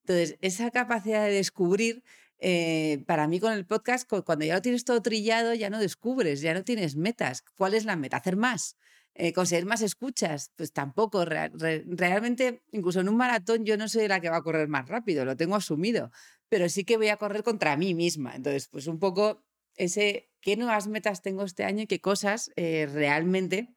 Entonces, 0.04 0.38
esa 0.40 0.70
capacidad 0.70 1.24
de 1.26 1.32
descubrir, 1.32 2.04
eh, 2.38 3.02
para 3.06 3.26
mí 3.28 3.40
con 3.40 3.52
el 3.52 3.66
podcast, 3.66 4.08
cu- 4.08 4.22
cuando 4.24 4.44
ya 4.44 4.54
lo 4.54 4.62
tienes 4.62 4.84
todo 4.84 5.02
trillado, 5.02 5.54
ya 5.54 5.70
no 5.70 5.78
descubres, 5.80 6.40
ya 6.42 6.54
no 6.54 6.62
tienes 6.64 6.96
metas. 6.96 7.42
¿Cuál 7.56 7.74
es 7.74 7.84
la 7.84 7.96
meta? 7.96 8.18
Hacer 8.18 8.36
más. 8.36 8.76
Eh, 9.14 9.32
conseguir 9.32 9.64
más 9.66 9.80
escuchas, 9.82 10.52
pues 10.56 10.72
tampoco. 10.72 11.24
Rea- 11.24 11.50
re- 11.54 11.84
realmente, 11.88 12.62
incluso 12.72 13.00
en 13.00 13.08
un 13.08 13.16
maratón, 13.16 13.64
yo 13.64 13.76
no 13.78 13.88
soy 13.88 14.06
la 14.08 14.20
que 14.20 14.28
va 14.30 14.36
a 14.38 14.42
correr 14.42 14.68
más 14.68 14.88
rápido, 14.88 15.24
lo 15.24 15.36
tengo 15.36 15.56
asumido, 15.56 16.10
pero 16.48 16.68
sí 16.68 16.84
que 16.84 16.96
voy 16.98 17.08
a 17.08 17.16
correr 17.16 17.42
contra 17.42 17.76
mí 17.76 17.94
misma. 17.94 18.34
Entonces, 18.36 18.68
pues 18.68 18.86
un 18.86 18.98
poco 18.98 19.42
ese, 19.76 20.30
¿qué 20.40 20.56
nuevas 20.56 20.88
metas 20.88 21.22
tengo 21.22 21.44
este 21.44 21.64
año 21.64 21.82
y 21.82 21.86
qué 21.86 22.00
cosas 22.00 22.50
eh, 22.56 22.86
realmente 22.92 23.76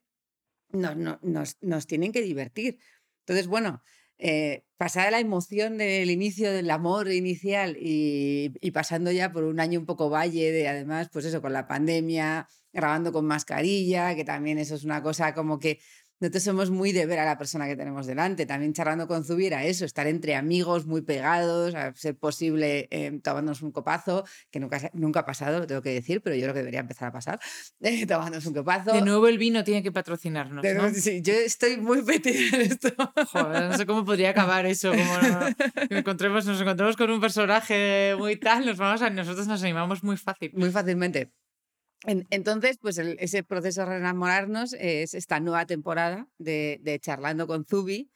nos, 0.72 0.96
no- 0.98 1.20
nos, 1.24 1.58
nos 1.62 1.88
tienen 1.88 2.12
que 2.12 2.22
divertir? 2.22 2.80
Entonces, 3.26 3.48
bueno, 3.48 3.82
eh, 4.18 4.66
pasada 4.78 5.12
la 5.12 5.20
emoción 5.20 5.78
del 5.78 6.10
inicio 6.12 6.52
del 6.52 6.70
amor 6.72 7.12
inicial 7.12 7.78
y, 7.80 8.52
y 8.62 8.72
pasando 8.72 9.12
ya 9.12 9.32
por 9.32 9.44
un 9.46 9.60
año 9.60 9.80
un 9.80 9.86
poco 9.86 10.10
valle 10.10 10.52
de 10.52 10.68
además, 10.68 11.10
pues 11.12 11.26
eso, 11.26 11.42
con 11.42 11.54
la 11.54 11.68
pandemia, 11.68 12.48
grabando 12.74 13.12
con 13.14 13.26
mascarilla, 13.26 14.16
que 14.16 14.26
también 14.26 14.58
eso 14.60 14.76
es 14.76 14.84
una 14.84 15.02
cosa 15.04 15.34
como 15.34 15.60
que 15.60 15.80
nosotros 16.20 16.44
somos 16.44 16.70
muy 16.70 16.92
de 16.92 17.06
ver 17.06 17.20
a 17.20 17.26
la 17.26 17.38
persona 17.38 17.68
que 17.68 17.76
tenemos 17.76 18.06
delante, 18.06 18.46
también 18.46 18.74
charlando 18.74 19.08
con 19.08 19.24
Zubiera, 19.24 19.64
eso, 19.64 19.86
estar 19.86 20.08
entre 20.08 20.36
amigos 20.36 20.86
muy 20.86 21.02
pegados, 21.02 21.76
a 21.76 21.94
ser 21.94 22.18
posible 22.18 22.88
eh, 22.92 23.20
tomándonos 23.24 23.62
un 23.62 23.72
copazo, 23.72 24.26
que 24.52 24.60
nunca, 24.60 24.90
nunca 24.94 25.22
ha 25.22 25.26
pasado, 25.26 25.60
lo 25.60 25.68
tengo 25.68 25.82
que 25.82 25.94
decir, 25.94 26.22
pero 26.22 26.36
yo 26.36 26.44
creo 26.44 26.54
que 26.54 26.60
debería 26.60 26.82
empezar 26.82 27.10
a 27.10 27.12
pasar, 27.12 27.40
eh, 27.82 28.06
tomándonos 28.06 28.46
un 28.46 28.54
copazo. 28.54 28.92
De 28.92 29.02
nuevo 29.02 29.28
el 29.28 29.38
vino 29.38 29.64
tiene 29.64 29.84
que 29.84 29.92
patrocinarnos, 29.92 30.64
¿no? 30.64 30.90
sí, 30.94 31.22
yo 31.22 31.34
estoy 31.34 31.78
muy 31.78 32.02
metida 32.02 32.58
en 32.58 32.62
esto. 32.62 32.90
Joder, 33.32 33.70
no 33.70 33.78
sé 33.78 33.86
cómo 33.86 34.06
podría 34.06 34.32
acabar 34.32 34.66
eso. 34.66 34.92
Como 34.92 35.14
encontremos, 35.90 36.46
nos 36.46 36.60
encontramos 36.60 36.98
con 36.98 37.10
un 37.10 37.22
personaje 37.22 38.16
muy 38.18 38.36
tal, 38.36 38.66
nos 38.66 38.78
vamos 38.78 39.02
a, 39.02 39.10
nosotros 39.10 39.48
nos 39.48 39.64
animamos 39.64 40.04
muy 40.04 40.18
fácil. 40.18 40.52
Muy 40.54 40.72
fácilmente. 40.72 41.32
En- 42.06 42.28
entonces, 42.30 42.78
pues 42.80 42.98
ese 42.98 43.44
proceso 43.44 43.82
de 43.82 43.88
reenamorarnos 43.88 44.74
es 44.74 45.14
esta 45.14 45.40
nueva 45.40 45.66
temporada 45.66 46.28
de, 46.38 46.80
de 46.82 47.00
Charlando 47.00 47.46
con 47.48 47.66
Zubi, 47.66 48.10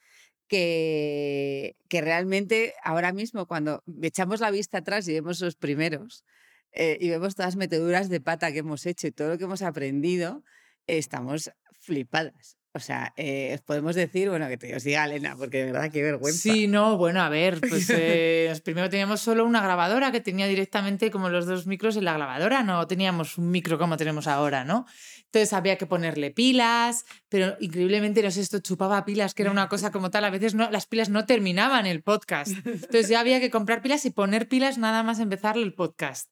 que, 0.48 1.76
que 1.88 2.00
realmente 2.00 2.74
ahora 2.82 3.12
mismo 3.12 3.46
cuando 3.46 3.82
echamos 4.02 4.40
la 4.40 4.50
vista 4.50 4.78
atrás 4.78 5.06
y 5.08 5.12
vemos 5.14 5.40
los 5.40 5.56
primeros 5.56 6.24
eh, 6.72 6.96
y 7.00 7.08
vemos 7.10 7.34
todas 7.34 7.54
las 7.54 7.56
meteduras 7.56 8.08
de 8.08 8.20
pata 8.20 8.52
que 8.52 8.58
hemos 8.58 8.86
hecho 8.86 9.06
y 9.06 9.12
todo 9.12 9.28
lo 9.28 9.38
que 9.38 9.44
hemos 9.44 9.62
aprendido, 9.62 10.42
estamos 10.86 11.50
flipadas. 11.72 12.56
O 12.76 12.80
sea, 12.80 13.12
eh, 13.16 13.52
os 13.54 13.60
podemos 13.60 13.94
decir, 13.94 14.28
bueno, 14.28 14.48
que 14.48 14.56
te 14.56 14.74
os 14.74 14.82
diga 14.82 15.04
Elena, 15.04 15.36
porque 15.36 15.58
de 15.58 15.72
verdad 15.72 15.92
qué 15.92 16.02
vergüenza. 16.02 16.40
Sí, 16.40 16.66
no, 16.66 16.96
bueno, 16.96 17.20
a 17.20 17.28
ver, 17.28 17.60
pues 17.60 17.88
eh, 17.94 18.52
primero 18.64 18.90
teníamos 18.90 19.20
solo 19.20 19.46
una 19.46 19.62
grabadora 19.62 20.10
que 20.10 20.20
tenía 20.20 20.48
directamente 20.48 21.12
como 21.12 21.28
los 21.28 21.46
dos 21.46 21.68
micros 21.68 21.96
en 21.96 22.04
la 22.04 22.14
grabadora, 22.14 22.64
no 22.64 22.84
teníamos 22.88 23.38
un 23.38 23.52
micro 23.52 23.78
como 23.78 23.96
tenemos 23.96 24.26
ahora, 24.26 24.64
¿no? 24.64 24.86
Entonces 25.26 25.52
había 25.52 25.78
que 25.78 25.86
ponerle 25.86 26.32
pilas, 26.32 27.04
pero 27.28 27.56
increíblemente, 27.60 28.24
no 28.24 28.30
sé, 28.32 28.40
esto 28.40 28.58
chupaba 28.58 29.04
pilas, 29.04 29.34
que 29.34 29.42
era 29.42 29.52
una 29.52 29.68
cosa 29.68 29.92
como 29.92 30.10
tal, 30.10 30.24
a 30.24 30.30
veces 30.30 30.56
no, 30.56 30.68
las 30.72 30.86
pilas 30.86 31.10
no 31.10 31.26
terminaban 31.26 31.86
el 31.86 32.02
podcast. 32.02 32.50
Entonces 32.64 33.08
ya 33.08 33.20
había 33.20 33.38
que 33.38 33.50
comprar 33.50 33.82
pilas 33.82 34.04
y 34.04 34.10
poner 34.10 34.48
pilas 34.48 34.78
nada 34.78 35.04
más 35.04 35.20
empezar 35.20 35.56
el 35.58 35.74
podcast. 35.74 36.28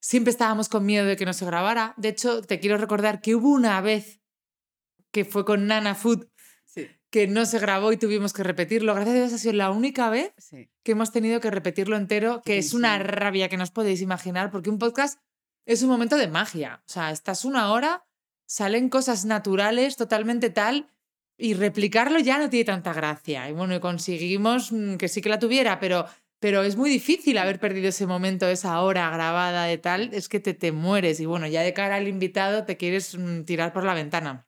Siempre 0.00 0.30
estábamos 0.30 0.68
con 0.68 0.86
miedo 0.86 1.06
de 1.06 1.16
que 1.16 1.24
no 1.24 1.32
se 1.32 1.44
grabara. 1.44 1.94
De 1.96 2.08
hecho, 2.08 2.42
te 2.42 2.60
quiero 2.60 2.76
recordar 2.76 3.20
que 3.20 3.34
hubo 3.34 3.50
una 3.50 3.80
vez 3.80 4.17
que 5.10 5.24
fue 5.24 5.44
con 5.44 5.66
Nana 5.66 5.94
Food 5.94 6.26
Sí, 6.68 6.86
que 7.10 7.26
no 7.26 7.46
se 7.46 7.58
grabó 7.58 7.92
y 7.92 7.96
tuvimos 7.96 8.34
que 8.34 8.42
repetirlo. 8.42 8.94
Gracias 8.94 9.14
a 9.14 9.18
Dios 9.18 9.32
ha 9.32 9.38
sido 9.38 9.54
la 9.54 9.70
única 9.70 10.10
vez 10.10 10.32
sí. 10.36 10.70
que 10.82 10.92
hemos 10.92 11.12
tenido 11.12 11.40
que 11.40 11.50
repetirlo 11.50 11.96
entero, 11.96 12.42
que 12.44 12.58
es 12.58 12.74
una 12.74 12.98
rabia 12.98 13.48
que 13.48 13.56
no 13.56 13.62
os 13.62 13.70
podéis 13.70 14.02
imaginar, 14.02 14.50
porque 14.50 14.68
un 14.68 14.78
podcast 14.78 15.18
es 15.66 15.82
un 15.82 15.88
momento 15.88 16.16
de 16.16 16.28
magia. 16.28 16.82
O 16.86 16.92
sea, 16.92 17.10
estás 17.10 17.46
una 17.46 17.72
hora, 17.72 18.06
salen 18.46 18.90
cosas 18.90 19.24
naturales, 19.24 19.96
totalmente 19.96 20.50
tal, 20.50 20.90
y 21.38 21.54
replicarlo 21.54 22.18
ya 22.18 22.36
no 22.36 22.50
tiene 22.50 22.66
tanta 22.66 22.92
gracia. 22.92 23.48
Y 23.48 23.54
bueno, 23.54 23.80
conseguimos 23.80 24.70
mm, 24.70 24.96
que 24.96 25.08
sí 25.08 25.22
que 25.22 25.30
la 25.30 25.38
tuviera, 25.38 25.80
pero, 25.80 26.04
pero 26.38 26.64
es 26.64 26.76
muy 26.76 26.90
difícil 26.90 27.38
haber 27.38 27.58
perdido 27.60 27.88
ese 27.88 28.06
momento, 28.06 28.46
esa 28.46 28.82
hora 28.82 29.08
grabada 29.10 29.64
de 29.64 29.78
tal, 29.78 30.10
es 30.12 30.28
que 30.28 30.40
te, 30.40 30.52
te 30.52 30.70
mueres. 30.70 31.18
Y 31.20 31.24
bueno, 31.24 31.46
ya 31.46 31.62
de 31.62 31.72
cara 31.72 31.96
al 31.96 32.08
invitado 32.08 32.66
te 32.66 32.76
quieres 32.76 33.16
mm, 33.16 33.44
tirar 33.44 33.72
por 33.72 33.84
la 33.84 33.94
ventana 33.94 34.47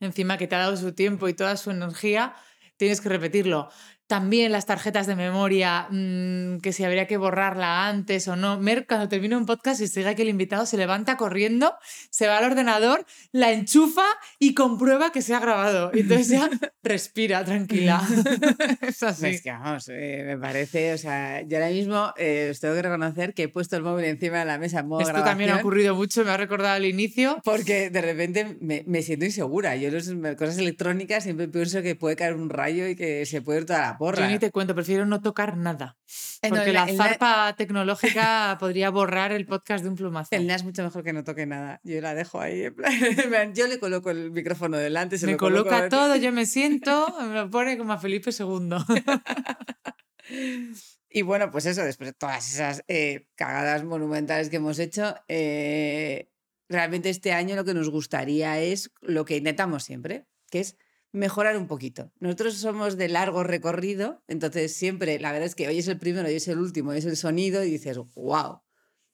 Encima 0.00 0.38
que 0.38 0.46
te 0.46 0.54
ha 0.54 0.58
dado 0.58 0.76
su 0.76 0.92
tiempo 0.94 1.28
y 1.28 1.34
toda 1.34 1.56
su 1.56 1.70
energía, 1.70 2.34
tienes 2.76 3.00
que 3.00 3.08
repetirlo. 3.08 3.70
También 4.10 4.50
las 4.50 4.66
tarjetas 4.66 5.06
de 5.06 5.14
memoria, 5.14 5.86
mm, 5.88 6.58
que 6.62 6.72
si 6.72 6.82
habría 6.82 7.06
que 7.06 7.16
borrarla 7.16 7.86
antes 7.86 8.26
o 8.26 8.34
no. 8.34 8.58
Mer, 8.58 8.84
cuando 8.88 9.08
termina 9.08 9.38
un 9.38 9.46
podcast 9.46 9.80
y 9.80 9.86
sigue 9.86 10.16
que 10.16 10.22
el 10.22 10.28
invitado 10.28 10.66
se 10.66 10.76
levanta 10.76 11.16
corriendo, 11.16 11.76
se 12.10 12.26
va 12.26 12.38
al 12.38 12.44
ordenador, 12.46 13.06
la 13.30 13.52
enchufa 13.52 14.02
y 14.40 14.54
comprueba 14.54 15.12
que 15.12 15.22
se 15.22 15.32
ha 15.32 15.38
grabado. 15.38 15.92
Y 15.94 16.00
entonces 16.00 16.26
ya 16.26 16.50
respira 16.82 17.44
tranquila. 17.44 18.02
es 18.80 19.00
así. 19.04 19.28
Es 19.28 19.42
que 19.42 19.52
vamos, 19.52 19.88
eh, 19.88 20.24
me 20.26 20.36
parece, 20.36 20.92
o 20.92 20.98
sea, 20.98 21.42
yo 21.42 21.58
ahora 21.58 21.70
mismo 21.70 22.12
eh, 22.16 22.48
os 22.50 22.58
tengo 22.58 22.74
que 22.74 22.82
reconocer 22.82 23.32
que 23.32 23.44
he 23.44 23.48
puesto 23.48 23.76
el 23.76 23.84
móvil 23.84 24.06
encima 24.06 24.40
de 24.40 24.44
la 24.44 24.58
mesa 24.58 24.80
en 24.80 24.88
modo 24.88 25.02
Esto 25.02 25.22
también 25.22 25.50
ha 25.50 25.58
ocurrido 25.58 25.94
mucho, 25.94 26.24
me 26.24 26.32
ha 26.32 26.36
recordado 26.36 26.74
al 26.74 26.84
inicio. 26.84 27.40
Porque 27.44 27.90
de 27.90 28.00
repente 28.00 28.56
me, 28.60 28.82
me 28.88 29.02
siento 29.02 29.24
insegura. 29.24 29.76
Yo 29.76 29.88
las 29.92 30.08
cosas 30.34 30.58
electrónicas 30.58 31.22
siempre 31.22 31.46
pienso 31.46 31.80
que 31.80 31.94
puede 31.94 32.16
caer 32.16 32.34
un 32.34 32.50
rayo 32.50 32.88
y 32.88 32.96
que 32.96 33.24
se 33.24 33.40
puede 33.40 33.60
ir 33.60 33.66
toda 33.66 33.82
la 33.82 33.99
Yo 34.00 34.26
ni 34.26 34.38
te 34.38 34.50
cuento, 34.50 34.74
prefiero 34.74 35.04
no 35.06 35.20
tocar 35.20 35.56
nada. 35.56 35.98
Eh, 36.42 36.48
Porque 36.48 36.72
la 36.72 36.88
en 36.88 36.96
la- 36.96 37.04
zarpa 37.04 37.54
tecnológica 37.56 38.56
podría 38.60 38.88
borrar 38.90 39.32
el 39.32 39.44
podcast 39.46 39.82
de 39.84 39.90
un 39.90 39.96
plumazo. 39.96 40.28
El 40.32 40.46
NAS 40.46 40.62
es 40.62 40.64
mucho 40.64 40.82
mejor 40.82 41.04
que 41.04 41.12
no 41.12 41.22
toque 41.22 41.44
nada. 41.46 41.80
Yo 41.84 42.00
la 42.00 42.14
dejo 42.14 42.40
ahí. 42.40 42.62
en 42.64 42.74
plan- 42.74 43.54
yo 43.54 43.66
le 43.66 43.78
coloco 43.78 44.10
el 44.10 44.30
micrófono 44.30 44.78
delante. 44.78 45.18
Se 45.18 45.26
me 45.26 45.32
lo 45.32 45.38
coloca 45.38 45.88
todo, 45.88 46.16
yo 46.16 46.32
me 46.32 46.46
siento, 46.46 47.14
me 47.20 47.34
lo 47.34 47.50
pone 47.50 47.76
como 47.76 47.92
a 47.92 47.98
Felipe 47.98 48.30
II. 48.36 48.76
Y 51.08 51.22
bueno, 51.22 51.50
pues 51.50 51.66
eso, 51.66 51.82
después 51.82 52.10
de 52.10 52.12
todas 52.14 52.52
esas 52.54 52.84
eh, 52.88 53.26
cagadas 53.34 53.82
monumentales 53.84 54.48
que 54.48 54.56
hemos 54.56 54.78
hecho, 54.78 55.16
eh, 55.28 56.30
realmente 56.68 57.10
este 57.10 57.32
año 57.32 57.56
lo 57.56 57.64
que 57.64 57.74
nos 57.74 57.90
gustaría 57.90 58.60
es 58.60 58.92
lo 59.00 59.24
que 59.24 59.36
intentamos 59.36 59.82
siempre, 59.82 60.26
que 60.50 60.60
es 60.60 60.76
mejorar 61.12 61.56
un 61.56 61.66
poquito. 61.66 62.12
Nosotros 62.20 62.54
somos 62.54 62.96
de 62.96 63.08
largo 63.08 63.42
recorrido, 63.42 64.22
entonces 64.28 64.74
siempre, 64.74 65.18
la 65.18 65.32
verdad 65.32 65.46
es 65.46 65.54
que 65.54 65.68
hoy 65.68 65.78
es 65.78 65.88
el 65.88 65.98
primero, 65.98 66.28
hoy 66.28 66.34
es 66.34 66.48
el 66.48 66.58
último, 66.58 66.90
hoy 66.90 66.98
es 66.98 67.04
el 67.04 67.16
sonido 67.16 67.64
y 67.64 67.70
dices, 67.70 67.98
wow, 68.14 68.60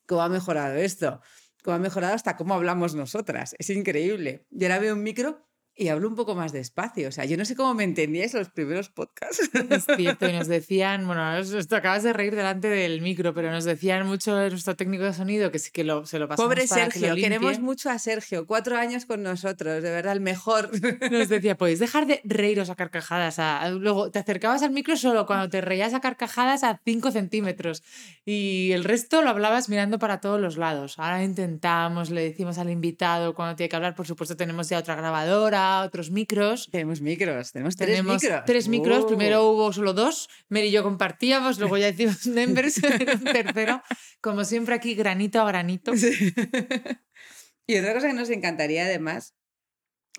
¿cómo 0.07 0.23
ha 0.23 0.29
mejorado 0.29 0.75
esto? 0.77 1.21
¿Cómo 1.63 1.77
ha 1.77 1.81
mejorado 1.81 2.15
hasta 2.15 2.37
cómo 2.37 2.55
hablamos 2.55 2.95
nosotras? 2.95 3.55
Es 3.59 3.71
increíble. 3.71 4.47
Yo 4.51 4.69
ahora 4.69 4.79
veo 4.79 4.95
un 4.95 5.03
micro 5.03 5.46
y 5.79 5.89
hablo 5.89 6.09
un 6.09 6.15
poco 6.15 6.35
más 6.35 6.53
despacio. 6.53 7.09
O 7.09 7.13
sea, 7.13 7.25
yo 7.27 7.37
no 7.37 7.45
sé 7.45 7.55
cómo 7.55 7.75
me 7.75 7.85
entendíais 7.85 8.33
los 8.35 8.49
primeros 8.49 8.89
podcasts. 8.89 9.51
Es 9.71 9.85
cierto, 9.97 10.27
y 10.29 10.33
nos 10.33 10.49
decían, 10.49 11.07
bueno, 11.07 11.37
es- 11.37 11.53
esto 11.53 11.77
acabas 11.77 12.03
de 12.03 12.13
reír 12.13 12.35
delante 12.35 12.69
del 12.69 13.01
micro, 13.03 13.35
pero 13.35 13.51
nos 13.51 13.65
decían 13.65 14.07
mucho 14.07 14.35
nuestro 14.49 14.75
técnico 14.77 15.05
de 15.05 15.13
sonido 15.13 15.51
que 15.53 15.59
sí 15.59 15.71
que 15.71 15.85
lo, 15.85 16.07
se 16.07 16.19
lo 16.19 16.29
pasamos 16.29 16.47
Pobre 16.49 16.67
para 16.67 16.89
que 16.89 16.99
lo 17.01 17.07
Sergio, 17.09 17.23
queremos 17.23 17.51
limpie. 17.53 17.65
mucho 17.65 17.91
a 17.91 17.99
Sergio. 17.99 18.47
Cuatro 18.47 18.77
años 18.79 19.05
con 19.07 19.23
nosotros, 19.23 19.83
de 19.83 19.91
verdad, 19.91 20.13
el 20.13 20.21
mejor. 20.21 20.71
Nos 21.11 21.29
decía, 21.29 21.57
podéis 21.59 21.79
dejar 21.79 22.07
de 22.07 22.21
reíros 22.25 22.71
a 22.71 22.75
carcajadas. 22.75 23.39
a- 23.39 23.69
Luego 23.71 24.11
te 24.11 24.19
acercabas 24.19 24.63
al 24.63 24.71
micro 24.71 24.97
solo 24.97 25.27
cuando 25.27 25.49
te 25.51 25.61
reías 25.61 25.93
a 25.93 26.01
carcajadas 26.01 26.65
a 26.65 26.81
5 26.85 27.11
centímetros 27.11 27.83
y 28.25 28.71
el 28.73 28.85
resto 28.85 29.21
lo 29.23 29.31
hablabas 29.31 29.69
mirando 29.69 29.99
para 29.99 30.21
todos 30.21 30.41
los 30.41 30.57
lados. 30.57 30.99
Ahora 30.99 31.23
intentamos, 31.23 32.11
le 32.11 32.23
decimos 32.23 32.59
al 32.59 32.71
invitado 32.71 33.35
cuando 33.35 33.57
tiene 33.57 33.69
que 33.69 33.77
hablar, 33.77 33.95
por 33.95 34.07
supuesto 34.07 34.37
tenemos 34.37 34.69
ya 34.69 34.79
otra 34.79 34.95
grabadora, 34.95 35.66
otros 35.85 36.11
micros. 36.11 36.69
tenemos 36.71 37.01
micros, 37.01 37.53
tenemos 37.53 37.77
tres 37.77 37.91
Tenemos 37.91 38.23
micros. 38.23 38.43
tres 38.47 38.69
micros. 38.69 39.05
Uh. 39.05 39.07
Primero 39.09 39.49
hubo 39.51 39.73
solo 39.73 39.93
dos, 39.93 40.29
Mer 40.49 40.65
y 40.65 40.71
yo 40.71 40.83
compartíamos, 40.83 41.59
luego 41.59 41.77
ya 41.79 41.89
hicimos 41.89 42.27
members 42.39 42.83
en 42.83 43.11
un 43.11 43.25
tercero. 43.25 43.83
Como 44.21 44.45
siempre 44.45 44.75
aquí, 44.75 44.95
granito 44.95 45.41
a 45.41 45.47
granito. 45.49 45.97
Sí. 45.97 46.11
y 47.67 47.77
otra 47.79 47.95
cosa 47.95 48.09
que 48.09 48.15
nos 48.15 48.31
encantaría 48.31 48.85
además 48.85 49.35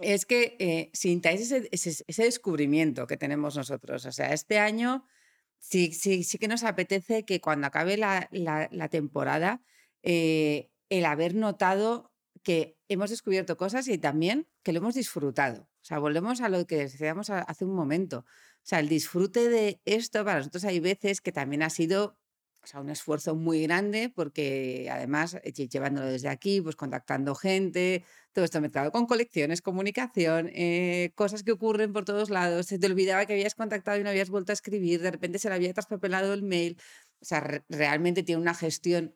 es 0.02 0.26
que 0.26 0.56
eh, 0.60 0.90
sintáis 0.94 1.42
ese, 1.42 1.70
ese- 1.72 2.04
ese 2.08 2.24
descubrimiento 2.24 3.08
que 3.08 3.18
tenemos 3.18 3.56
nosotros. 3.56 4.06
O 4.06 4.12
sea, 4.12 4.32
este 4.34 4.60
año 4.60 5.06
sí, 5.60 5.92
sí, 5.94 6.24
sí 6.24 6.38
que 6.38 6.48
nos 6.48 6.64
apetece 6.64 7.26
que 7.26 7.42
cuando 7.42 7.68
acabe 7.68 7.98
la, 7.98 8.28
la- 8.32 8.70
la 8.72 8.90
temporada, 8.90 9.62
eh, 10.04 10.70
el 10.90 11.06
haber 11.06 11.34
notado 11.36 12.14
que 12.44 12.77
hemos 12.89 13.10
descubierto 13.10 13.58
cosas 13.58 13.88
y 13.88 13.97
también 13.97 14.47
que 14.63 14.71
lo 14.73 14.80
hemos 14.80 14.95
disfrutado. 14.95 15.63
O 15.63 15.86
sea, 15.88 16.00
volvemos 16.00 16.41
a 16.41 16.50
lo 16.50 16.65
que 16.67 16.78
decíamos 16.78 17.30
hace 17.30 17.65
un 17.65 17.73
momento. 17.76 18.19
O 18.19 18.26
sea, 18.63 18.80
el 18.80 18.89
disfrute 18.89 19.50
de 19.50 19.82
esto 19.86 20.23
para 20.26 20.39
nosotros 20.39 20.63
hay 20.65 20.80
veces 20.80 21.21
que 21.21 21.32
también 21.32 21.63
ha 21.63 21.69
sido 21.69 22.17
o 22.63 22.67
sea, 22.69 22.82
un 22.82 22.89
esfuerzo 22.89 23.36
muy 23.36 23.63
grande 23.63 24.12
porque 24.13 24.89
además 24.91 25.36
eh, 25.36 25.54
lle- 25.54 25.69
llevándolo 25.69 26.08
desde 26.08 26.28
aquí, 26.28 26.60
pues 26.62 26.76
contactando 26.76 27.34
gente, 27.36 28.04
todo 28.34 28.43
esto 28.43 28.60
mezclado 28.60 28.91
con 28.91 29.06
colecciones, 29.06 29.62
comunicación, 29.62 30.50
eh, 30.54 31.12
cosas 31.15 31.43
que 31.43 31.54
ocurren 31.54 31.93
por 31.93 32.04
todos 32.04 32.30
lados. 32.30 32.65
Se 32.67 32.78
te 32.80 32.88
olvidaba 32.88 33.26
que 33.26 33.34
habías 33.34 33.56
contactado 33.56 33.97
y 34.00 34.04
no 34.04 34.10
habías 34.10 34.30
vuelto 34.30 34.52
a 34.52 34.54
escribir, 34.56 35.02
de 35.02 35.12
repente 35.12 35.39
se 35.39 35.47
le 35.50 35.56
había 35.56 35.73
traspapelado 35.73 36.34
el 36.34 36.43
mail. 36.43 36.78
O 37.21 37.26
sea, 37.26 37.39
re- 37.39 37.63
realmente 37.69 38.23
tiene 38.23 38.41
una 38.41 38.54
gestión. 38.54 39.15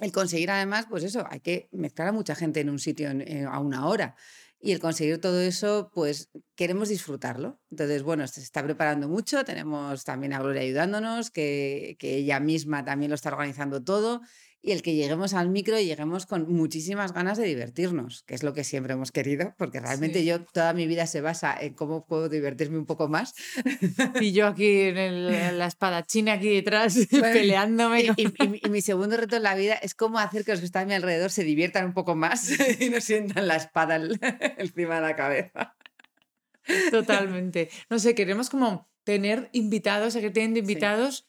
El 0.00 0.12
conseguir 0.12 0.50
además, 0.50 0.86
pues 0.88 1.04
eso, 1.04 1.24
hay 1.28 1.40
que 1.40 1.68
mezclar 1.72 2.08
a 2.08 2.12
mucha 2.12 2.34
gente 2.34 2.60
en 2.60 2.70
un 2.70 2.78
sitio 2.78 3.10
en- 3.10 3.20
en- 3.26 3.46
a 3.46 3.58
una 3.60 3.86
hora. 3.86 4.14
Y 4.60 4.72
el 4.72 4.80
conseguir 4.80 5.20
todo 5.20 5.40
eso, 5.40 5.90
pues 5.94 6.30
queremos 6.56 6.88
disfrutarlo. 6.88 7.60
Entonces, 7.70 8.02
bueno, 8.02 8.26
se 8.26 8.40
está 8.40 8.62
preparando 8.64 9.08
mucho. 9.08 9.44
Tenemos 9.44 10.04
también 10.04 10.32
a 10.32 10.40
Gloria 10.40 10.62
ayudándonos, 10.62 11.30
que 11.30 11.96
ella 12.00 12.40
misma 12.40 12.84
también 12.84 13.10
lo 13.10 13.14
está 13.14 13.28
organizando 13.30 13.82
todo. 13.84 14.20
Y 14.60 14.72
el 14.72 14.82
que 14.82 14.94
lleguemos 14.96 15.34
al 15.34 15.50
micro 15.50 15.78
y 15.78 15.84
lleguemos 15.86 16.26
con 16.26 16.52
muchísimas 16.52 17.12
ganas 17.12 17.38
de 17.38 17.44
divertirnos, 17.44 18.24
que 18.24 18.34
es 18.34 18.42
lo 18.42 18.54
que 18.54 18.64
siempre 18.64 18.92
hemos 18.94 19.12
querido, 19.12 19.54
porque 19.56 19.78
realmente 19.78 20.18
Sí. 20.18 20.24
yo 20.26 20.42
toda 20.44 20.72
mi 20.72 20.88
vida 20.88 21.06
se 21.06 21.20
basa 21.20 21.56
en 21.60 21.74
cómo 21.74 22.04
puedo 22.06 22.28
divertirme 22.28 22.76
un 22.76 22.84
poco 22.84 23.08
más. 23.08 23.34
Y 24.20 24.32
yo 24.32 24.46
aquí 24.48 24.80
en, 24.80 24.98
el- 24.98 25.32
en 25.32 25.58
la 25.60 25.66
espadachina 25.66 26.32
aquí 26.34 26.48
detrás 26.52 26.96
Bueno, 27.10 27.32
peleándome. 27.32 28.02
Y, 28.02 28.08
y- 28.16 28.34
y 28.44 28.48
mi- 28.48 28.60
y 28.64 28.68
mi 28.68 28.80
segundo 28.80 29.16
reto 29.16 29.36
en 29.36 29.44
la 29.44 29.54
vida 29.54 29.74
es 29.74 29.94
cómo 29.94 30.18
hacer 30.18 30.44
que 30.44 30.50
los 30.50 30.60
que 30.60 30.66
están 30.66 30.82
a 30.82 30.86
mi 30.86 30.94
alrededor 30.94 31.30
se 31.30 31.44
diviertan 31.44 31.84
un 31.86 31.94
poco 31.94 32.16
más 32.16 32.50
y 32.80 32.90
no 32.90 33.00
sientan 33.00 33.46
la 33.46 33.54
espada 33.56 33.94
el- 33.96 34.18
encima 34.58 34.96
de 34.96 35.00
la 35.02 35.14
cabeza. 35.14 35.76
Totalmente. 36.90 37.70
No 37.90 37.98
sé, 37.98 38.14
queremos 38.14 38.50
como 38.50 38.88
tener 39.04 39.48
invitados, 39.52 40.12
seguir 40.14 40.32
teniendo 40.32 40.58
invitados 40.58 41.27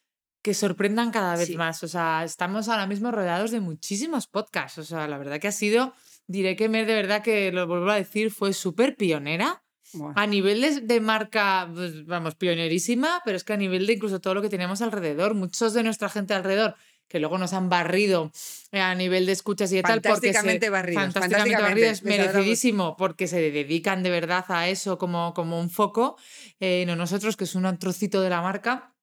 que 0.49 0.55
sorprendan 0.55 1.11
cada 1.11 1.35
vez 1.35 1.47
Sí. 1.49 1.57
más. 1.57 1.83
O 1.83 1.87
sea, 1.87 2.23
estamos 2.23 2.69
ahora 2.69 2.87
mismo 2.87 3.11
rodeados 3.11 3.51
de 3.51 3.59
muchísimos 3.59 4.25
podcasts. 4.25 4.79
O 4.79 4.83
sea, 4.83 5.07
la 5.07 5.19
verdad 5.19 5.39
que 5.39 5.47
ha 5.47 5.51
sido, 5.51 5.93
diré 6.25 6.55
que 6.55 6.69
Mer, 6.69 6.87
de 6.87 6.95
verdad 6.95 7.21
que 7.21 7.51
lo 7.51 7.67
vuelvo 7.67 7.91
a 7.91 7.95
decir, 7.95 8.31
fue 8.31 8.53
súper 8.53 8.95
pionera. 8.95 9.61
Buah. 9.93 10.13
A 10.15 10.25
nivel 10.25 10.61
de, 10.61 10.81
de 10.81 10.99
marca, 11.01 11.69
pues, 11.73 12.05
vamos, 12.07 12.33
pionerísima, 12.35 13.21
pero 13.25 13.37
es 13.37 13.43
que 13.43 13.53
a 13.53 13.57
nivel 13.57 13.85
de 13.85 13.93
incluso 13.93 14.19
todo 14.19 14.33
lo 14.33 14.41
que 14.41 14.49
tenemos 14.49 14.81
alrededor, 14.81 15.35
muchos 15.35 15.73
de 15.73 15.83
nuestra 15.83 16.09
gente 16.09 16.33
alrededor, 16.33 16.73
que 17.07 17.19
luego 17.19 17.37
nos 17.37 17.53
han 17.53 17.69
barrido 17.69 18.31
eh, 18.71 18.81
a 18.81 18.93
nivel 18.95 19.25
de 19.27 19.31
escuchas 19.31 19.71
y 19.71 19.75
de 19.77 19.81
tal, 19.83 20.01
porque 20.01 20.27
se- 20.27 20.33
Fantásticamente 20.33 20.69
barridos, 20.69 21.03
fantásticamente 21.03 21.61
barridos, 21.61 21.99
adoramos. 22.01 22.33
merecidísimo, 22.33 22.95
porque 22.97 23.27
se 23.27 23.39
dedican 23.51 24.01
de 24.03 24.09
verdad 24.11 24.45
a 24.49 24.67
eso 24.69 24.97
como, 24.97 25.33
como 25.35 25.59
un 25.59 25.69
foco. 25.69 26.17
Eh, 26.59 26.83
no 26.87 26.95
nosotros, 26.95 27.35
que 27.37 27.43
es 27.45 27.53
un 27.55 27.77
trocito 27.77 28.21
de 28.21 28.29
la 28.31 28.41
marca. 28.41 28.93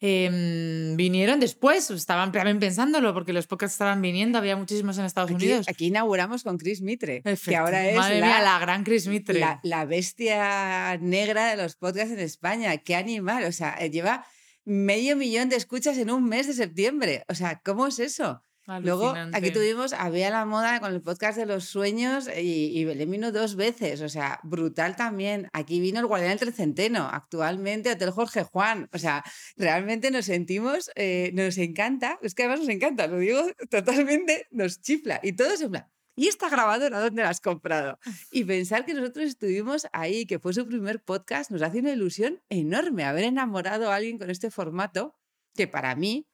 Em, 0.00 0.96
vinieron 0.96 1.40
después, 1.40 1.90
estaban 1.90 2.32
también 2.32 2.58
pensándolo, 2.58 3.12
porque 3.14 3.32
los 3.32 3.46
podcasts 3.46 3.74
estaban 3.74 4.00
viniendo, 4.02 4.38
había 4.38 4.56
muchísimos 4.56 4.98
en 4.98 5.04
Estados 5.04 5.30
Aquí, 5.30 5.44
Unidos. 5.44 5.66
aquí 5.68 5.86
inauguramos 5.86 6.42
con 6.42 6.58
Chris 6.58 6.82
Mitre, 6.82 7.22
que 7.22 7.56
ahora 7.56 7.88
es 7.88 7.96
Madre 7.96 8.20
la, 8.20 8.26
mía, 8.26 8.40
la 8.42 8.58
gran 8.58 8.84
Chris 8.84 9.06
Mitre. 9.06 9.40
la- 9.40 9.60
la 9.62 9.84
bestia 9.84 10.96
negra 10.98 11.46
de 11.50 11.56
los 11.62 11.76
podcasts 11.76 12.12
en 12.12 12.20
España. 12.20 12.76
¡Qué 12.78 12.94
animal! 12.94 13.44
O 13.44 13.52
sea, 13.52 13.76
eh, 13.80 13.90
lleva 13.90 14.24
medio 14.64 15.16
millón 15.16 15.48
de 15.48 15.56
escuchas 15.56 15.98
en 15.98 16.10
un 16.10 16.24
mes 16.28 16.46
de 16.46 16.54
septiembre. 16.54 17.24
O 17.28 17.34
sea, 17.34 17.60
¿cómo 17.64 17.86
es 17.86 17.98
eso? 17.98 18.42
Luego, 18.66 19.14
aquí 19.34 19.50
tuvimos 19.50 19.92
a 19.92 20.08
Bea 20.08 20.30
la 20.30 20.46
Moda 20.46 20.80
con 20.80 20.94
el 20.94 21.02
podcast 21.02 21.36
de 21.36 21.44
los 21.44 21.64
sueños 21.64 22.28
y, 22.34 22.78
y 22.78 22.84
Belén 22.86 23.10
vino 23.10 23.30
dos 23.30 23.56
veces, 23.56 24.00
o 24.00 24.08
sea, 24.08 24.40
brutal 24.42 24.96
también. 24.96 25.50
Aquí 25.52 25.80
vino 25.80 26.00
el 26.00 26.06
Guardián 26.06 26.30
del 26.30 26.38
Trecenteno, 26.38 27.06
actualmente 27.12 27.92
Hotel 27.92 28.10
Jorge 28.10 28.42
Juan. 28.42 28.88
O 28.92 28.98
sea, 28.98 29.22
realmente 29.56 30.10
nos 30.10 30.24
sentimos, 30.24 30.90
eh, 30.94 31.30
nos 31.34 31.58
encanta, 31.58 32.18
es 32.22 32.34
que 32.34 32.44
además 32.44 32.60
nos 32.60 32.70
encanta, 32.70 33.06
lo 33.06 33.18
digo 33.18 33.42
totalmente, 33.70 34.46
nos 34.50 34.80
chifla. 34.80 35.20
Y 35.22 35.34
todo 35.34 35.50
en 35.60 35.70
plan, 35.70 35.90
¿y 36.16 36.28
esta 36.28 36.48
grabadora 36.48 37.00
dónde 37.00 37.22
la 37.22 37.28
has 37.28 37.42
comprado? 37.42 37.98
Y 38.32 38.44
pensar 38.44 38.86
que 38.86 38.94
nosotros 38.94 39.26
estuvimos 39.26 39.86
ahí, 39.92 40.24
que 40.24 40.38
fue 40.38 40.54
su 40.54 40.66
primer 40.66 41.02
podcast, 41.02 41.50
nos 41.50 41.60
hace 41.60 41.80
una 41.80 41.92
ilusión 41.92 42.40
enorme 42.48 43.04
haber 43.04 43.24
enamorado 43.24 43.90
a 43.90 43.96
alguien 43.96 44.18
con 44.18 44.30
este 44.30 44.50
formato, 44.50 45.14
que 45.54 45.68
para 45.68 45.94
mí 45.96 46.26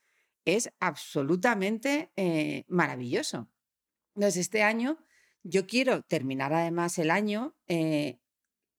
es 0.44 0.72
absolutamente 0.80 2.12
eh, 2.16 2.64
maravilloso. 2.68 3.48
Entonces, 4.14 4.40
este 4.40 4.62
año 4.62 4.98
yo 5.42 5.66
quiero 5.66 6.02
terminar 6.02 6.52
además 6.52 6.98
el 6.98 7.10
año 7.10 7.56
eh, 7.68 8.20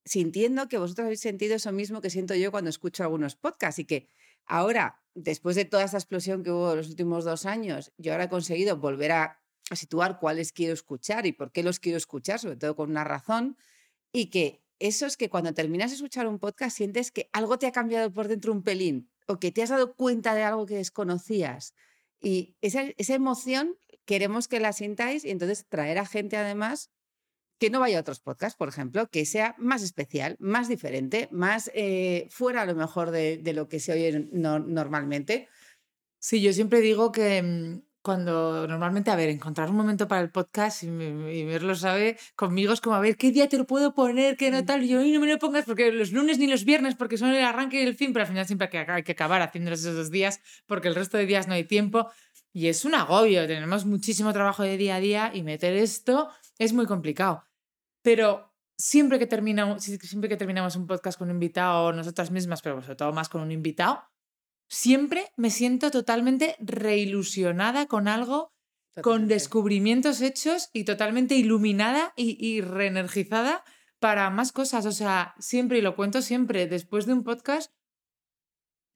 sintiendo 0.05 0.67
que 0.67 0.77
vosotros 0.77 1.05
habéis 1.05 1.21
sentido 1.21 1.55
eso 1.55 1.71
mismo 1.71 2.01
que 2.01 2.09
siento 2.09 2.35
yo 2.35 2.51
cuando 2.51 2.69
escucho 2.69 3.03
algunos 3.03 3.35
podcasts 3.35 3.79
y 3.79 3.85
que 3.85 4.07
ahora, 4.45 5.01
después 5.15 5.55
de 5.55 5.65
toda 5.65 5.83
esta 5.83 5.97
explosión 5.97 6.43
que 6.43 6.51
hubo 6.51 6.75
los 6.75 6.89
últimos 6.89 7.23
dos 7.23 7.45
años, 7.45 7.91
yo 7.97 8.11
ahora 8.11 8.25
he 8.25 8.29
conseguido 8.29 8.77
volver 8.77 9.11
a, 9.11 9.41
a 9.69 9.75
situar 9.75 10.19
cuáles 10.19 10.51
quiero 10.51 10.73
escuchar 10.73 11.25
y 11.25 11.31
por 11.31 11.51
qué 11.51 11.63
los 11.63 11.79
quiero 11.79 11.97
escuchar, 11.97 12.39
sobre 12.39 12.57
todo 12.57 12.75
con 12.75 12.89
una 12.89 13.03
razón, 13.03 13.57
y 14.11 14.29
que 14.29 14.63
eso 14.79 15.05
es 15.05 15.15
que 15.15 15.29
cuando 15.29 15.53
terminas 15.53 15.91
de 15.91 15.95
escuchar 15.95 16.27
un 16.27 16.39
podcast 16.39 16.75
sientes 16.75 17.11
que 17.11 17.29
algo 17.33 17.59
te 17.59 17.67
ha 17.67 17.71
cambiado 17.71 18.11
por 18.11 18.27
dentro 18.27 18.51
un 18.51 18.63
pelín 18.63 19.11
o 19.31 19.39
que 19.39 19.51
te 19.51 19.63
has 19.63 19.69
dado 19.69 19.95
cuenta 19.95 20.35
de 20.35 20.43
algo 20.43 20.65
que 20.65 20.75
desconocías. 20.75 21.73
Y 22.21 22.55
esa, 22.61 22.83
esa 22.97 23.15
emoción 23.15 23.77
queremos 24.05 24.47
que 24.47 24.59
la 24.59 24.73
sintáis 24.73 25.25
y 25.25 25.31
entonces 25.31 25.65
traer 25.69 25.97
a 25.99 26.05
gente 26.05 26.37
además 26.37 26.91
que 27.59 27.69
no 27.69 27.79
vaya 27.79 27.97
a 27.97 28.01
otros 28.01 28.19
podcasts, 28.19 28.57
por 28.57 28.69
ejemplo, 28.69 29.07
que 29.11 29.25
sea 29.25 29.55
más 29.59 29.83
especial, 29.83 30.35
más 30.39 30.67
diferente, 30.67 31.29
más 31.31 31.69
eh, 31.75 32.27
fuera 32.31 32.63
a 32.63 32.65
lo 32.65 32.75
mejor 32.75 33.11
de, 33.11 33.37
de 33.37 33.53
lo 33.53 33.67
que 33.69 33.79
se 33.79 33.93
oye 33.93 34.27
no- 34.31 34.59
normalmente. 34.59 35.47
Sí, 36.19 36.41
yo 36.41 36.53
siempre 36.53 36.81
digo 36.81 37.11
que 37.11 37.41
mm, 37.43 37.81
cuando 38.01 38.67
normalmente, 38.67 39.11
a 39.11 39.15
ver, 39.15 39.29
encontrar 39.29 39.69
un 39.69 39.75
momento 39.77 40.07
para 40.07 40.21
el 40.21 40.31
podcast 40.31 40.83
y, 40.83 40.87
me- 40.89 41.35
y 41.35 41.43
Mer 41.45 41.63
lo 41.63 41.75
sabe, 41.75 42.17
conmigo 42.35 42.73
es 42.73 42.81
como, 42.81 42.95
a 42.95 42.99
ver, 42.99 43.15
¿qué 43.17 43.31
día 43.31 43.47
te 43.47 43.57
lo 43.57 43.65
puedo 43.67 43.93
poner? 43.93 44.37
¿Qué 44.37 44.49
no 44.51 44.61
Mm. 44.61 44.65
tal? 44.65 44.83
Y 44.83 44.87
yo, 44.89 44.99
"Ay, 44.99 45.11
no 45.11 45.19
me 45.19 45.27
lo 45.27 45.37
pongas 45.39 45.65
porque 45.65 45.91
los 45.91 46.11
lunes 46.11 46.39
ni 46.39 46.47
los 46.47 46.65
viernes, 46.65 46.95
porque 46.95 47.17
son 47.17 47.29
el 47.29 47.43
arranque 47.43 47.81
y 47.81 47.85
el 47.85 47.95
fin, 47.95 48.11
pero 48.13 48.23
al 48.23 48.27
final 48.29 48.45
siempre 48.47 48.69
hay 48.87 49.03
que, 49.03 49.11
acabar 49.11 49.41
haciéndolos 49.41 49.79
esos 49.81 49.95
dos 49.95 50.11
días 50.11 50.41
porque 50.65 50.87
el 50.87 50.95
resto 50.95 51.17
de 51.17 51.25
días 51.25 51.47
no 51.47 51.53
hay 51.53 51.63
tiempo. 51.63 52.09
Y 52.53 52.67
es 52.67 52.83
un 52.85 52.95
agobio, 52.95 53.47
tenemos 53.47 53.85
muchísimo 53.85 54.33
trabajo 54.33 54.63
de 54.63 54.77
día 54.77 54.95
a 54.95 54.99
día 54.99 55.31
y 55.33 55.43
meter 55.43 55.73
esto 55.73 56.29
es 56.57 56.73
muy 56.73 56.85
complicado. 56.85 57.45
Pero 58.03 58.51
siempre 58.77 59.19
que, 59.19 59.27
terminamos, 59.27 59.83
siempre 59.83 60.27
que 60.27 60.37
terminamos 60.37 60.75
un 60.75 60.87
podcast 60.87 61.17
con 61.19 61.29
un 61.29 61.35
invitado, 61.35 61.93
nosotras 61.93 62.31
mismas, 62.31 62.61
pero 62.61 62.81
sobre 62.81 62.95
todo 62.95 63.13
más 63.13 63.29
con 63.29 63.41
un 63.41 63.51
invitado, 63.51 64.03
siempre 64.71 65.31
me 65.35 65.49
siento 65.51 65.91
totalmente 65.91 66.55
reilusionada 66.59 67.87
con 67.87 68.07
algo, 68.07 68.53
con 69.03 69.27
descubrimientos 69.27 70.21
hechos 70.21 70.69
y 70.71 70.85
totalmente 70.85 71.35
iluminada 71.35 72.13
y, 72.15 72.37
y 72.45 72.61
reenergizada 72.61 73.63
para 73.99 74.29
más 74.29 74.53
cosas. 74.53 74.85
O 74.85 74.91
sea, 74.93 75.35
siempre, 75.39 75.79
y 75.79 75.81
lo 75.81 75.95
cuento 75.97 76.21
siempre, 76.21 76.67
después 76.67 77.05
de 77.05 77.13
un 77.13 77.23
podcast, 77.23 77.73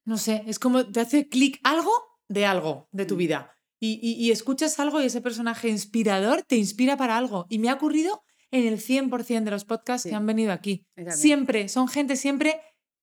no 0.06 0.18
sé, 0.18 0.44
es 0.48 0.60
como 0.60 0.90
te 0.92 1.02
hace 1.02 1.28
clic 1.28 1.60
algo 1.64 1.92
de 2.30 2.46
algo 2.46 2.88
de 2.92 3.06
tu 3.06 3.16
Mm. 3.16 3.18
vida. 3.18 3.52
Y, 3.82 4.00
y- 4.02 4.14
y 4.26 4.32
escuchas 4.32 4.80
algo 4.80 5.02
y 5.02 5.06
ese 5.08 5.20
personaje 5.22 5.68
inspirador 5.68 6.44
te 6.44 6.56
inspira 6.56 6.96
para 6.96 7.18
algo. 7.18 7.46
Y 7.50 7.60
me 7.60 7.70
ha 7.70 7.74
ocurrido 7.74 8.24
en 8.52 8.66
el 8.66 8.80
100% 8.80 9.44
de 9.46 9.52
los 9.52 9.66
podcasts 9.66 10.04
Sí. 10.04 10.10
que 10.10 10.16
han 10.16 10.26
venido 10.26 10.54
aquí. 10.54 10.86
Siempre, 11.10 11.68
son 11.68 11.88
gente 11.90 12.16
siempre 12.16 12.62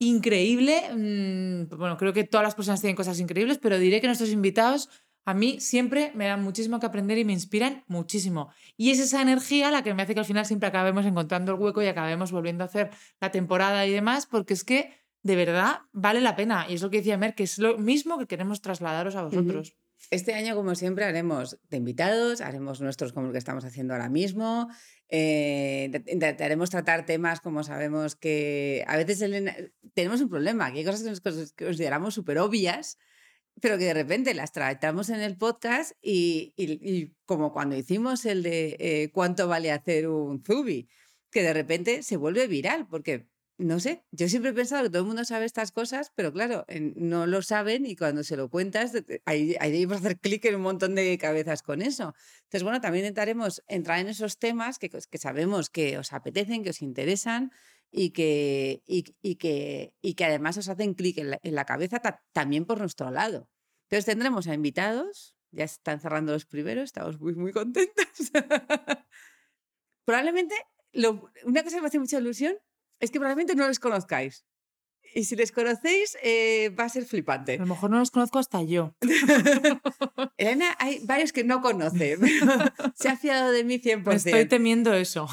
increíble. 0.09 0.83
mm, 0.93 1.77
Bueno, 1.77 1.97
creo 1.97 2.12
que 2.12 2.25
todas 2.25 2.45
las 2.45 2.55
personas 2.55 2.81
tienen 2.81 2.97
cosas 2.97 3.19
increíbles, 3.21 3.59
pero 3.59 3.79
diré 3.79 4.01
que 4.01 4.07
nuestros 4.07 4.31
invitados 4.31 4.88
a 5.25 5.35
mí 5.35 5.61
siempre 5.61 6.11
me 6.15 6.27
dan 6.27 6.43
muchísimo 6.43 6.81
que 6.81 6.87
aprender 6.87 7.17
y 7.19 7.25
me 7.25 7.33
inspiran 7.33 7.85
muchísimo. 7.87 8.51
Y 8.77 8.91
es 8.91 8.99
esa 8.99 9.23
energía 9.23 9.71
la 9.71 9.83
que 9.83 9.95
me 9.95 10.03
hace 10.03 10.15
que 10.15 10.21
al 10.21 10.27
final 10.27 10.47
siempre 10.47 10.69
acabemos 10.69 11.07
encontrando 11.07 11.53
el 11.53 11.61
hueco 11.61 11.83
y 11.83 11.87
acabemos 11.87 12.33
volviendo 12.33 12.65
a 12.65 12.67
hacer 12.67 12.91
la 13.21 13.31
temporada 13.31 13.87
y 13.87 13.93
demás, 13.93 14.27
porque 14.27 14.55
es 14.55 14.65
que 14.65 14.97
de 15.23 15.37
verdad 15.37 15.83
vale 15.93 16.21
la 16.21 16.35
pena. 16.35 16.67
Y 16.69 16.75
es 16.75 16.83
lo 16.83 16.91
que 16.91 16.99
decía 16.99 17.17
Mer, 17.19 17.35
que 17.35 17.45
es 17.45 17.59
lo 17.59 17.79
mismo 17.79 18.19
que 18.19 18.27
queremos 18.27 18.61
trasladaros 18.61 19.15
a 19.15 19.23
vosotros. 19.23 19.77
Este 20.11 20.35
año, 20.35 20.55
como 20.55 20.75
siempre, 20.75 21.05
haremos 21.05 21.59
de 21.71 21.77
invitados, 21.79 22.41
haremos 22.43 22.81
nuestros 22.81 23.12
como 23.12 23.27
el 23.29 23.33
que 23.33 23.38
estamos 23.38 23.65
haciendo 23.65 23.95
ahora 23.95 24.09
mismo. 24.11 24.69
eh, 25.15 25.91
int- 25.93 26.11
intentaremos 26.11 26.71
tratar 26.71 27.05
temas 27.05 27.41
como 27.41 27.62
sabemos 27.65 28.17
que 28.17 28.83
a 28.87 28.97
veces 28.97 29.19
tenemos 29.95 30.21
un 30.23 30.29
problema, 30.31 30.73
que 30.73 30.79
hay 30.81 30.85
cosas 30.87 31.03
que 31.03 31.31
nos 31.31 31.53
consideramos 31.53 32.15
súper 32.15 32.38
obvias, 32.38 32.97
pero 33.61 33.77
que 33.79 33.85
de 33.85 33.95
repente 33.95 34.33
las 34.35 34.53
tratamos 34.53 35.11
en 35.11 35.21
el 35.21 35.37
podcast 35.37 35.93
y, 36.03 36.55
y- 36.57 36.81
y 36.83 37.15
como 37.27 37.53
cuando 37.53 37.77
hicimos 37.77 38.25
el 38.25 38.43
de 38.43 38.77
eh, 38.81 39.11
cuánto 39.12 39.49
vale 39.49 39.71
hacer 39.71 40.09
un 40.09 40.43
Zubi, 40.43 40.88
que 41.31 41.43
de 41.43 41.53
repente 41.53 42.03
se 42.03 42.17
vuelve 42.17 42.47
viral, 42.47 42.87
porque 42.88 43.29
no 43.64 43.81
sé, 43.81 44.05
yo 44.11 44.29
siempre 44.29 44.51
he 44.51 44.55
pensado 44.55 44.85
que 44.85 44.90
todo 44.90 45.03
el 45.03 45.07
mundo 45.07 45.25
sabe 45.25 45.44
estas 45.44 45.72
cosas, 45.72 46.12
pero 46.14 46.33
claro, 46.33 46.64
no 46.96 47.27
lo 47.27 47.42
saben 47.42 47.87
y 47.87 47.96
cuando 47.96 48.25
se 48.25 48.37
lo 48.37 48.48
cuentas, 48.48 48.92
ahí, 49.25 49.57
ahí 49.61 49.72
debemos 49.72 49.98
hacer 49.98 50.18
clic 50.18 50.44
en 50.46 50.57
un 50.57 50.62
montón 50.62 50.94
de 50.94 51.16
cabezas 51.18 51.62
con 51.62 51.83
eso. 51.83 52.14
Entonces, 52.44 52.62
bueno, 52.62 52.81
también 52.81 53.05
intentaremos 53.05 53.62
entrar 53.68 53.98
en 53.98 54.09
esos 54.09 54.38
temas 54.38 54.79
que, 54.79 54.90
que 54.90 55.18
sabemos 55.18 55.70
que 55.70 55.98
os 55.98 56.12
apetecen, 56.12 56.62
que 56.62 56.70
os 56.70 56.83
interesan 56.83 57.53
y 57.90 58.11
que, 58.11 58.83
y, 58.87 59.03
que, 59.37 59.94
y 60.01 60.14
que 60.14 60.25
además 60.25 60.57
os 60.57 60.68
hacen 60.68 60.94
clic 60.94 61.18
en, 61.18 61.55
la, 61.55 61.64
cabeza 61.64 62.01
también 62.33 62.64
por 62.64 62.79
nuestro 62.79 63.11
lado. 63.11 63.51
Entonces 63.85 64.07
tendremos 64.07 64.48
a 64.48 64.55
invitados, 64.55 65.37
ya 65.51 65.64
están 65.64 66.01
cerrando 66.01 66.33
los 66.33 66.46
primeros, 66.46 66.85
estamos 66.85 67.20
muy, 67.20 67.35
muy 67.35 67.53
contentos. 67.53 68.33
probablemente, 70.05 70.55
una 71.44 71.62
cosa 71.62 71.77
que 71.77 71.83
me 71.83 71.88
hace 71.88 71.98
mucha 71.98 72.18
ilusión 72.18 72.57
es 73.03 73.11
que 73.11 73.19
probablemente 73.19 73.57
no 73.57 73.67
los 73.67 73.81
conozcáis. 73.81 74.47
Y 75.15 75.25
si 75.25 75.37
les 75.37 75.53
conocéis, 75.53 76.17
eh, 76.23 76.71
va 76.79 76.85
a 76.85 76.88
ser 76.88 77.05
flipante. 77.05 77.57
A 77.57 77.59
lo 77.59 77.67
mejor 77.67 77.91
no 77.91 77.99
los 77.99 78.11
conozco 78.11 78.38
hasta 78.38 78.62
yo. 78.62 78.95
Elena, 80.38 80.75
hay 80.79 81.01
varios 81.05 81.33
que 81.33 81.45
no 81.45 81.61
conoce. 81.61 82.17
se 82.95 83.09
ha 83.09 83.17
fiado 83.17 83.51
de 83.51 83.65
mí 83.65 83.79
100%. 83.79 84.15
estoy 84.15 84.47
temiendo 84.47 84.95
eso. 84.95 85.27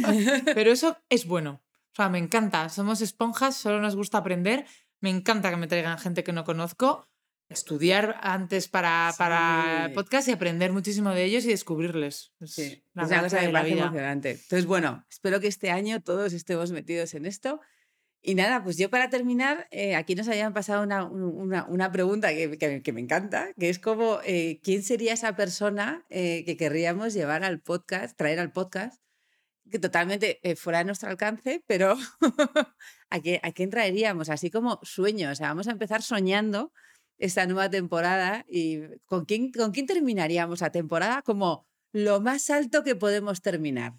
pero 0.54 0.70
eso 0.70 0.98
es 1.08 1.26
bueno. 1.26 1.62
O 1.92 1.96
sea, 1.96 2.10
me 2.10 2.18
encanta. 2.18 2.68
Somos 2.68 3.00
esponjas, 3.00 3.56
solo 3.56 3.80
nos 3.80 3.96
gusta 3.96 4.18
aprender. 4.18 4.66
Me 5.00 5.10
encanta 5.10 5.50
que 5.50 5.56
me 5.56 5.66
traigan 5.66 5.98
gente 5.98 6.22
que 6.22 6.32
no 6.32 6.44
conozco. 6.44 7.08
Estudiar 7.48 8.18
antes 8.22 8.68
para, 8.68 9.12
para 9.18 9.90
podcast 9.94 10.28
y 10.28 10.32
aprender 10.32 10.72
muchísimo 10.72 11.10
de 11.10 11.24
ellos 11.24 11.44
y 11.44 11.48
descubrirles. 11.48 12.32
sí, 12.44 12.84
la 12.94 13.02
es 13.04 13.10
una 13.10 13.22
cosa 13.22 13.42
la 13.50 13.62
vida. 13.62 13.82
emocionante. 13.82 14.30
Entonces, 14.30 14.66
bueno, 14.66 15.04
espero 15.10 15.40
que 15.40 15.48
este 15.48 15.70
año 15.70 16.02
todos 16.02 16.32
estemos 16.32 16.72
metidos 16.72 17.14
en 17.14 17.26
esto. 17.26 17.60
Y 18.22 18.34
nada, 18.34 18.64
pues 18.64 18.78
yo 18.78 18.88
para 18.88 19.10
terminar, 19.10 19.68
eh, 19.70 19.94
aquí 19.94 20.14
nos 20.14 20.26
habían 20.28 20.54
pasado 20.54 20.82
una, 20.82 21.04
una, 21.04 21.66
una 21.66 21.92
pregunta 21.92 22.30
que, 22.30 22.56
que, 22.82 22.92
me 22.92 23.00
encanta, 23.02 23.52
que 23.58 23.68
es 23.68 23.78
como, 23.78 24.20
eh, 24.24 24.60
¿quién 24.62 24.82
sería 24.82 25.12
esa 25.12 25.36
persona 25.36 26.06
eh, 26.08 26.42
que 26.46 26.56
querríamos 26.56 27.12
llevar 27.12 27.44
al 27.44 27.60
podcast, 27.60 28.16
traer 28.16 28.40
al 28.40 28.50
podcast, 28.50 29.04
que 29.70 29.78
totalmente 29.78 30.40
eh, 30.42 30.56
fuera 30.56 30.78
de 30.78 30.84
nuestro 30.84 31.08
alcance, 31.08 31.62
pero 31.66 31.96
¿a, 33.10 33.20
qué, 33.20 33.40
¿a 33.42 33.52
quién 33.52 33.70
traeríamos? 33.70 34.28
Así 34.28 34.50
como 34.50 34.80
sueños, 34.82 35.32
o 35.32 35.34
sea, 35.34 35.48
vamos 35.48 35.68
a 35.68 35.72
empezar 35.72 36.02
soñando 36.02 36.72
esta 37.18 37.46
nueva 37.46 37.70
temporada 37.70 38.44
y 38.48 38.80
¿con 39.06 39.24
quién, 39.24 39.52
con 39.52 39.72
quién 39.72 39.86
terminaríamos 39.86 40.60
la 40.60 40.70
temporada 40.70 41.22
como 41.22 41.66
lo 41.92 42.20
más 42.20 42.50
alto 42.50 42.82
que 42.82 42.96
podemos 42.96 43.42
terminar? 43.42 43.92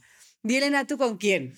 Di, 0.43 0.58
Elena, 0.58 0.86
¿tú 0.86 0.97
con 0.97 1.17
quién? 1.17 1.56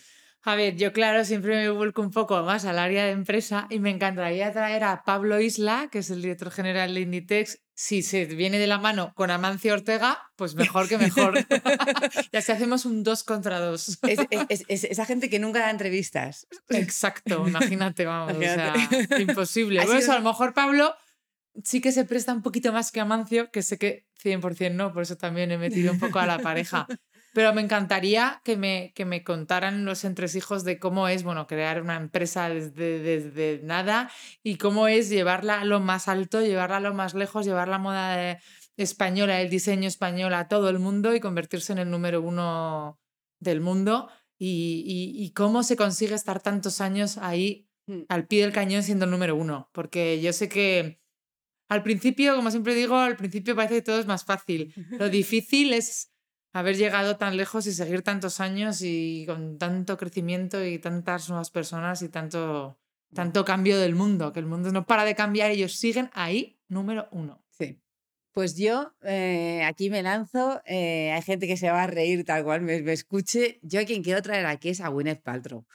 A 0.47 0.55
ver, 0.55 0.77
yo 0.77 0.93
claro, 0.93 1.25
siempre 1.25 1.57
me 1.57 1.69
vuelco 1.69 2.01
un 2.01 2.11
poco 2.11 2.41
más 2.43 2.63
al 2.63 2.79
área 2.79 3.03
de 3.03 3.11
empresa 3.11 3.67
y 3.69 3.79
me 3.79 3.89
encantaría 3.89 4.53
traer 4.53 4.85
a 4.85 5.03
Pablo 5.03 5.41
Isla, 5.41 5.89
que 5.91 5.99
es 5.99 6.09
el 6.09 6.21
director 6.21 6.51
general 6.51 6.93
de 6.93 7.01
Inditex. 7.01 7.59
Si 7.73 8.01
se 8.01 8.23
viene 8.23 8.57
de 8.57 8.65
la 8.65 8.77
mano 8.77 9.11
con 9.13 9.29
Amancio 9.29 9.73
Ortega, 9.73 10.31
pues 10.37 10.55
mejor 10.55 10.87
que 10.87 10.97
mejor. 10.97 11.33
ya 12.31 12.41
si 12.41 12.51
hacemos 12.53 12.85
un 12.85 13.03
dos 13.03 13.25
contra 13.25 13.59
dos. 13.59 13.99
Es, 14.03 14.63
esa 14.69 15.05
gente 15.05 15.29
que 15.29 15.39
nunca 15.39 15.59
da 15.59 15.69
entrevistas. 15.69 16.47
Exacto, 16.69 17.45
imagínate, 17.45 18.05
vamos, 18.05 18.37
o 18.37 18.39
sea, 18.39 18.73
imposible. 19.19 19.81
Por 19.85 19.97
eso, 19.97 20.13
a 20.13 20.19
lo 20.19 20.23
mejor 20.29 20.53
Pablo 20.53 20.95
sí 21.63 21.81
que 21.81 21.91
se 21.91 22.05
presta 22.05 22.33
un 22.33 22.41
poquito 22.41 22.71
más 22.73 22.91
que 22.91 22.99
Amancio, 22.99 23.51
que 23.51 23.61
sé 23.61 23.77
que 23.77 24.05
100% 24.23 24.73
no, 24.73 24.93
por 24.93 25.03
eso 25.03 25.17
también 25.17 25.51
he 25.51 25.57
metido 25.57 25.91
un 25.91 25.99
poco 25.99 26.19
a 26.19 26.25
la 26.25 26.39
pareja. 26.39 26.87
Pero 27.33 27.53
me 27.53 27.61
encantaría 27.61 28.41
que 28.43 28.57
me, 28.57 28.93
que 28.95 29.05
me 29.05 29.23
contaran 29.23 29.85
los 29.85 30.05
entresijos 30.05 30.63
de 30.63 30.79
cómo 30.79 31.07
es, 31.07 31.23
bueno, 31.23 31.45
crear 31.45 31.81
una 31.81 31.95
empresa 31.95 32.49
desde, 32.49 32.99
desde 32.99 33.61
nada 33.63 34.09
y 34.41 34.57
cómo 34.57 34.87
es 34.87 35.09
llevarla 35.09 35.61
a 35.61 35.65
lo 35.65 35.79
más 35.79 36.07
alto, 36.07 36.41
llevarla 36.41 36.77
a 36.77 36.81
lo 36.81 36.93
más 36.95 37.13
lejos, 37.13 37.45
llevar 37.45 37.67
la 37.67 37.77
moda 37.77 38.39
española, 38.75 39.41
el 39.41 39.49
diseño 39.49 39.87
español 39.87 40.33
a 40.33 40.47
todo 40.47 40.69
el 40.69 40.79
mundo 40.79 41.13
y 41.13 41.19
convertirse 41.19 41.73
en 41.73 41.79
el 41.79 41.91
número 41.91 42.21
uno 42.21 42.99
del 43.39 43.61
mundo. 43.61 44.09
Y, 44.39 45.13
y, 45.15 45.31
cómo 45.31 45.63
se 45.63 45.75
consigue 45.75 46.13
estar 46.13 46.39
tantos 46.41 46.79
años 46.79 47.17
ahí 47.17 47.67
mm. 47.87 48.01
al 48.07 48.27
pie 48.27 48.43
del 48.43 48.53
cañón 48.53 48.83
siendo 48.83 49.05
el 49.05 49.11
número 49.11 49.35
uno. 49.35 49.69
Porque 49.73 50.21
yo 50.21 50.31
sé 50.31 50.47
que 50.47 51.01
al 51.67 51.83
principio, 51.83 52.35
como 52.35 52.51
siempre 52.51 52.75
digo, 52.75 52.95
al 52.95 53.17
principio 53.17 53.55
parece 53.55 53.75
que 53.75 53.81
todo 53.81 53.99
es 53.99 54.05
más 54.05 54.23
fácil. 54.23 54.73
Lo 54.91 55.09
difícil 55.09 55.73
es 55.73 56.11
haber 56.53 56.77
llegado 56.77 57.17
tan 57.17 57.37
lejos 57.37 57.67
y 57.67 57.73
seguir 57.73 58.01
tantos 58.01 58.39
años 58.39 58.81
y 58.81 59.25
con 59.27 59.57
tanto 59.57 59.97
crecimiento 59.97 60.65
y 60.65 60.79
tantas 60.79 61.29
nuevas 61.29 61.51
personas 61.51 62.01
y 62.01 62.09
tanto, 62.09 62.79
tanto 63.13 63.45
cambio 63.45 63.79
del 63.79 63.95
mundo, 63.95 64.33
que 64.33 64.39
el 64.39 64.45
mundo 64.45 64.71
no 64.71 64.85
para 64.85 65.03
de 65.05 65.15
cambiar, 65.15 65.51
ellos 65.51 65.73
siguen 65.73 66.09
ahí, 66.13 66.59
número 66.67 67.07
uno. 67.11 67.43
Sí. 67.49 67.81
Pues 68.31 68.55
yo 68.55 68.93
eh, 69.03 69.63
aquí 69.65 69.89
me 69.89 70.03
lanzo, 70.03 70.61
eh, 70.65 71.11
hay 71.11 71.21
gente 71.21 71.47
que 71.47 71.57
se 71.57 71.69
va 71.69 71.83
a 71.83 71.87
reír 71.87 72.23
tal 72.23 72.43
cual 72.43 72.61
me, 72.61 72.81
me, 72.81 72.93
escuche. 72.93 73.59
Yo 73.61 73.81
a 73.81 73.83
quien 73.83 74.03
quiero 74.03 74.21
traer 74.21 74.45
aquí 74.45 74.69
es 74.69 74.79
a 74.79 74.89
Gwyneth 74.89 75.23
Paltrow. 75.23 75.65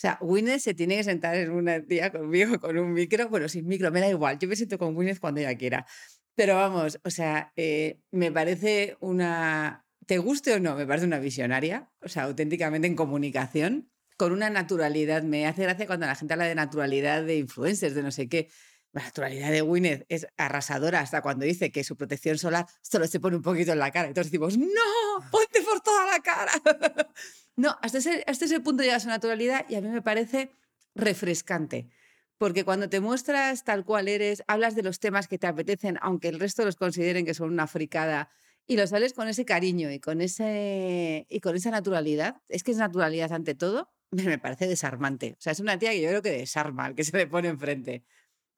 O 0.00 0.02
sea, 0.02 0.16
Gwyneth 0.22 0.60
se 0.60 0.72
tiene 0.72 0.96
que 0.96 1.04
sentar 1.04 1.36
en 1.36 1.50
una 1.50 1.78
día 1.78 2.10
conmigo 2.10 2.58
con 2.58 2.78
un 2.78 2.94
micro, 2.94 3.28
bueno, 3.28 3.50
sin 3.50 3.66
micro, 3.66 3.90
me 3.90 4.00
da 4.00 4.08
igual, 4.08 4.38
yo 4.38 4.48
me 4.48 4.56
siento 4.56 4.78
con 4.78 4.94
Gwyneth 4.94 5.20
cuando 5.20 5.40
ella 5.40 5.54
quiera. 5.58 5.86
Pero 6.34 6.56
vamos, 6.56 6.98
o 7.04 7.10
sea, 7.10 7.52
eh, 7.54 8.00
me 8.10 8.32
parece 8.32 8.96
una, 9.00 9.84
te 10.06 10.16
guste 10.16 10.54
o 10.54 10.58
no, 10.58 10.74
me 10.74 10.86
parece 10.86 11.04
una 11.04 11.18
visionaria, 11.18 11.90
o 12.00 12.08
sea, 12.08 12.22
auténticamente 12.22 12.88
en 12.88 12.96
comunicación, 12.96 13.90
con 14.16 14.32
una 14.32 14.48
naturalidad. 14.48 15.22
Me 15.22 15.46
hace 15.46 15.64
gracia 15.64 15.86
cuando 15.86 16.06
la 16.06 16.14
gente 16.14 16.32
habla 16.32 16.46
de 16.46 16.54
naturalidad 16.54 17.22
de 17.22 17.36
influencers, 17.36 17.94
de 17.94 18.02
no 18.02 18.10
sé 18.10 18.26
qué. 18.26 18.48
La 18.92 19.02
naturalidad 19.04 19.50
de 19.50 19.60
Gwyneth 19.60 20.04
es 20.08 20.26
arrasadora 20.36 21.00
hasta 21.00 21.22
cuando 21.22 21.44
dice 21.44 21.70
que 21.70 21.84
su 21.84 21.96
protección 21.96 22.38
solar 22.38 22.66
solo 22.82 23.06
se 23.06 23.20
pone 23.20 23.36
un 23.36 23.42
poquito 23.42 23.72
en 23.72 23.78
la 23.78 23.92
cara. 23.92 24.08
Entonces 24.08 24.32
decimos, 24.32 24.58
no, 24.58 25.30
ponte 25.30 25.62
por 25.62 25.80
toda 25.80 26.06
la 26.06 26.18
cara. 26.20 26.52
no, 27.56 27.76
hasta 27.82 27.98
ese, 27.98 28.24
hasta 28.26 28.46
ese 28.46 28.60
punto 28.60 28.82
llega 28.82 28.98
su 28.98 29.08
naturalidad 29.08 29.64
y 29.68 29.76
a 29.76 29.80
mí 29.80 29.88
me 29.88 30.02
parece 30.02 30.50
refrescante. 30.94 31.88
Porque 32.36 32.64
cuando 32.64 32.88
te 32.88 33.00
muestras 33.00 33.64
tal 33.64 33.84
cual 33.84 34.08
eres, 34.08 34.42
hablas 34.48 34.74
de 34.74 34.82
los 34.82 34.98
temas 34.98 35.28
que 35.28 35.38
te 35.38 35.46
apetecen, 35.46 35.98
aunque 36.00 36.28
el 36.28 36.40
resto 36.40 36.64
los 36.64 36.74
consideren 36.74 37.26
que 37.26 37.34
son 37.34 37.52
una 37.52 37.66
fricada, 37.66 38.30
y 38.66 38.76
lo 38.76 38.86
sales 38.86 39.14
con 39.14 39.28
ese 39.28 39.44
cariño 39.44 39.90
y 39.90 39.98
con, 39.98 40.20
ese, 40.20 41.26
y 41.28 41.40
con 41.40 41.56
esa 41.56 41.70
naturalidad. 41.70 42.40
Es 42.48 42.62
que 42.62 42.70
es 42.70 42.76
naturalidad 42.76 43.32
ante 43.32 43.54
todo. 43.54 43.90
Me 44.10 44.38
parece 44.38 44.66
desarmante. 44.68 45.34
O 45.38 45.40
sea, 45.40 45.52
es 45.52 45.60
una 45.60 45.78
tía 45.78 45.90
que 45.90 46.00
yo 46.00 46.08
creo 46.08 46.22
que 46.22 46.30
desarma 46.30 46.86
al 46.86 46.94
que 46.94 47.04
se 47.04 47.16
le 47.16 47.26
pone 47.26 47.48
enfrente. 47.48 48.04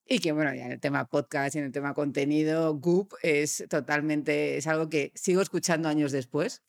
Y 0.06 0.18
que, 0.18 0.32
bueno, 0.32 0.54
ya 0.54 0.66
en 0.66 0.72
el 0.72 0.80
tema 0.80 1.06
podcast 1.06 1.54
y 1.54 1.58
en 1.58 1.64
el 1.64 1.72
tema 1.72 1.94
contenido, 1.94 2.74
Goop 2.74 3.14
es 3.22 3.64
totalmente, 3.68 4.56
es 4.56 4.66
algo 4.66 4.88
que 4.88 5.12
sigo 5.14 5.42
escuchando 5.42 5.88
años 5.88 6.12
después. 6.12 6.62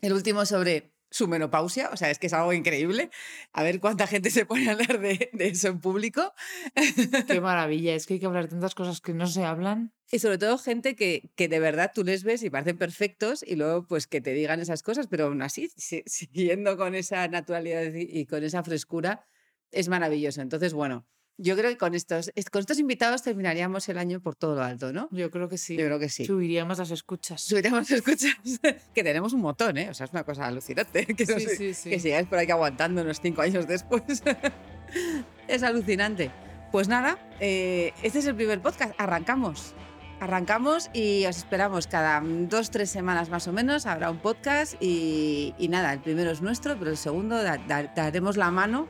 El 0.00 0.12
último 0.12 0.46
sobre 0.46 0.92
su 1.10 1.26
menopausia, 1.26 1.90
o 1.92 1.96
sea, 1.96 2.10
es 2.10 2.18
que 2.18 2.28
es 2.28 2.32
algo 2.32 2.52
increíble. 2.52 3.10
A 3.52 3.62
ver 3.62 3.80
cuánta 3.80 4.06
gente 4.06 4.30
se 4.30 4.46
pone 4.46 4.68
a 4.68 4.72
hablar 4.72 5.00
de, 5.00 5.30
eso 5.38 5.68
en 5.68 5.80
público. 5.80 6.32
Qué 7.26 7.40
maravilla, 7.40 7.94
es 7.94 8.06
que 8.06 8.14
hay 8.14 8.20
que 8.20 8.26
hablar 8.26 8.44
de 8.44 8.50
tantas 8.50 8.74
cosas 8.74 9.00
que 9.00 9.12
no 9.12 9.26
se 9.26 9.44
hablan. 9.44 9.92
Y 10.10 10.20
sobre 10.20 10.38
todo 10.38 10.58
gente 10.58 10.96
que, 10.96 11.30
que 11.34 11.48
de 11.48 11.58
verdad 11.58 11.92
tú 11.94 12.04
les 12.04 12.24
ves 12.24 12.42
y 12.42 12.50
parecen 12.50 12.78
perfectos 12.78 13.44
y 13.46 13.56
luego 13.56 13.86
pues 13.86 14.06
que 14.06 14.20
te 14.20 14.32
digan 14.32 14.60
esas 14.60 14.82
cosas, 14.82 15.06
pero 15.08 15.26
aún 15.26 15.42
así, 15.42 15.70
siguiendo 15.76 16.76
con 16.76 16.94
esa 16.94 17.26
naturalidad 17.28 17.92
y 17.94 18.26
con 18.26 18.44
esa 18.44 18.62
frescura, 18.62 19.26
es 19.72 19.88
maravilloso. 19.88 20.40
Entonces, 20.40 20.72
bueno, 20.72 21.06
yo 21.42 21.56
creo 21.56 21.70
que 21.70 21.78
con 21.78 21.94
estos, 21.94 22.30
con 22.52 22.60
estos 22.60 22.78
invitados 22.78 23.22
terminaríamos 23.22 23.88
el 23.88 23.96
año 23.96 24.20
por 24.20 24.36
todo 24.36 24.56
lo 24.56 24.62
alto, 24.62 24.92
¿no? 24.92 25.08
Yo 25.10 25.30
creo 25.30 25.48
que 25.48 25.56
sí. 25.56 25.74
Yo 25.74 25.86
creo 25.86 25.98
que 25.98 26.10
sí. 26.10 26.26
Subiríamos 26.26 26.76
las 26.78 26.90
escuchas. 26.90 27.40
Subiríamos 27.40 27.90
las 27.90 27.90
escuchas. 27.92 28.36
que 28.94 29.02
tenemos 29.02 29.32
un 29.32 29.40
montón, 29.40 29.78
¿eh? 29.78 29.88
O 29.88 29.94
sea, 29.94 30.04
es 30.04 30.12
una 30.12 30.24
cosa 30.24 30.46
alucinante. 30.46 31.06
Que, 31.06 31.24
sí, 31.24 31.46
sí, 31.56 31.74
sí. 31.74 31.90
que 31.90 31.98
sigáis 31.98 32.28
por 32.28 32.38
aquí 32.38 32.52
aguantando 32.52 33.00
unos 33.00 33.20
cinco 33.20 33.40
años 33.40 33.66
después. 33.66 34.02
es 35.48 35.62
alucinante. 35.62 36.30
Pues 36.72 36.88
nada, 36.88 37.18
eh, 37.40 37.94
este 38.02 38.18
es 38.18 38.26
el 38.26 38.34
primer 38.34 38.60
podcast. 38.60 38.92
Arrancamos. 38.98 39.74
Arrancamos 40.20 40.90
y 40.92 41.24
os 41.24 41.38
esperamos 41.38 41.86
cada 41.86 42.20
dos, 42.22 42.70
tres 42.70 42.90
semanas 42.90 43.30
más 43.30 43.48
o 43.48 43.52
menos. 43.52 43.86
Habrá 43.86 44.10
un 44.10 44.18
podcast 44.18 44.74
y, 44.78 45.54
nada, 45.70 45.94
el 45.94 46.00
primero 46.00 46.30
es 46.30 46.42
nuestro, 46.42 46.78
pero 46.78 46.90
el 46.90 46.98
segundo 46.98 47.42
daremos 47.42 48.36
la 48.36 48.50
mano 48.50 48.88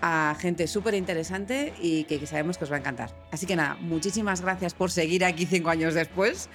a 0.00 0.36
gente 0.38 0.66
súper 0.66 0.94
interesante 0.94 1.72
y 1.80 2.04
que, 2.04 2.24
sabemos 2.26 2.58
que 2.58 2.64
os 2.64 2.72
va 2.72 2.76
a 2.76 2.78
encantar. 2.80 3.10
Así 3.30 3.46
que 3.46 3.56
nada, 3.56 3.76
muchísimas 3.80 4.40
gracias 4.40 4.74
por 4.74 4.90
seguir 4.90 5.24
aquí 5.24 5.46
cinco 5.46 5.70
años 5.70 5.94
después 5.94 6.48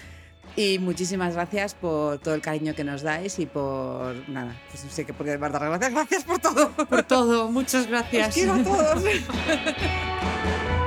y 0.55 0.79
muchísimas 0.79 1.33
gracias 1.33 1.73
por 1.73 2.19
todo 2.19 2.35
el 2.35 2.41
cariño 2.41 2.75
que 2.75 2.83
nos 2.83 3.01
dais 3.01 3.39
y 3.39 3.45
por 3.45 4.27
nada, 4.29 4.55
pues 4.69 4.83
no 4.83 4.91
sé 4.91 5.05
qué 5.05 5.13
por 5.13 5.25
qué 5.25 5.37
dar 5.37 5.51
gracias, 5.51 5.91
gracias 5.91 6.23
por 6.23 6.39
todo. 6.39 6.71
Por 6.71 7.03
todo, 7.03 7.51
muchas 7.51 7.87
gracias. 7.87 8.29
Os 8.29 8.33
quiero 8.33 8.53
a 8.53 8.63
todos. 8.63 9.03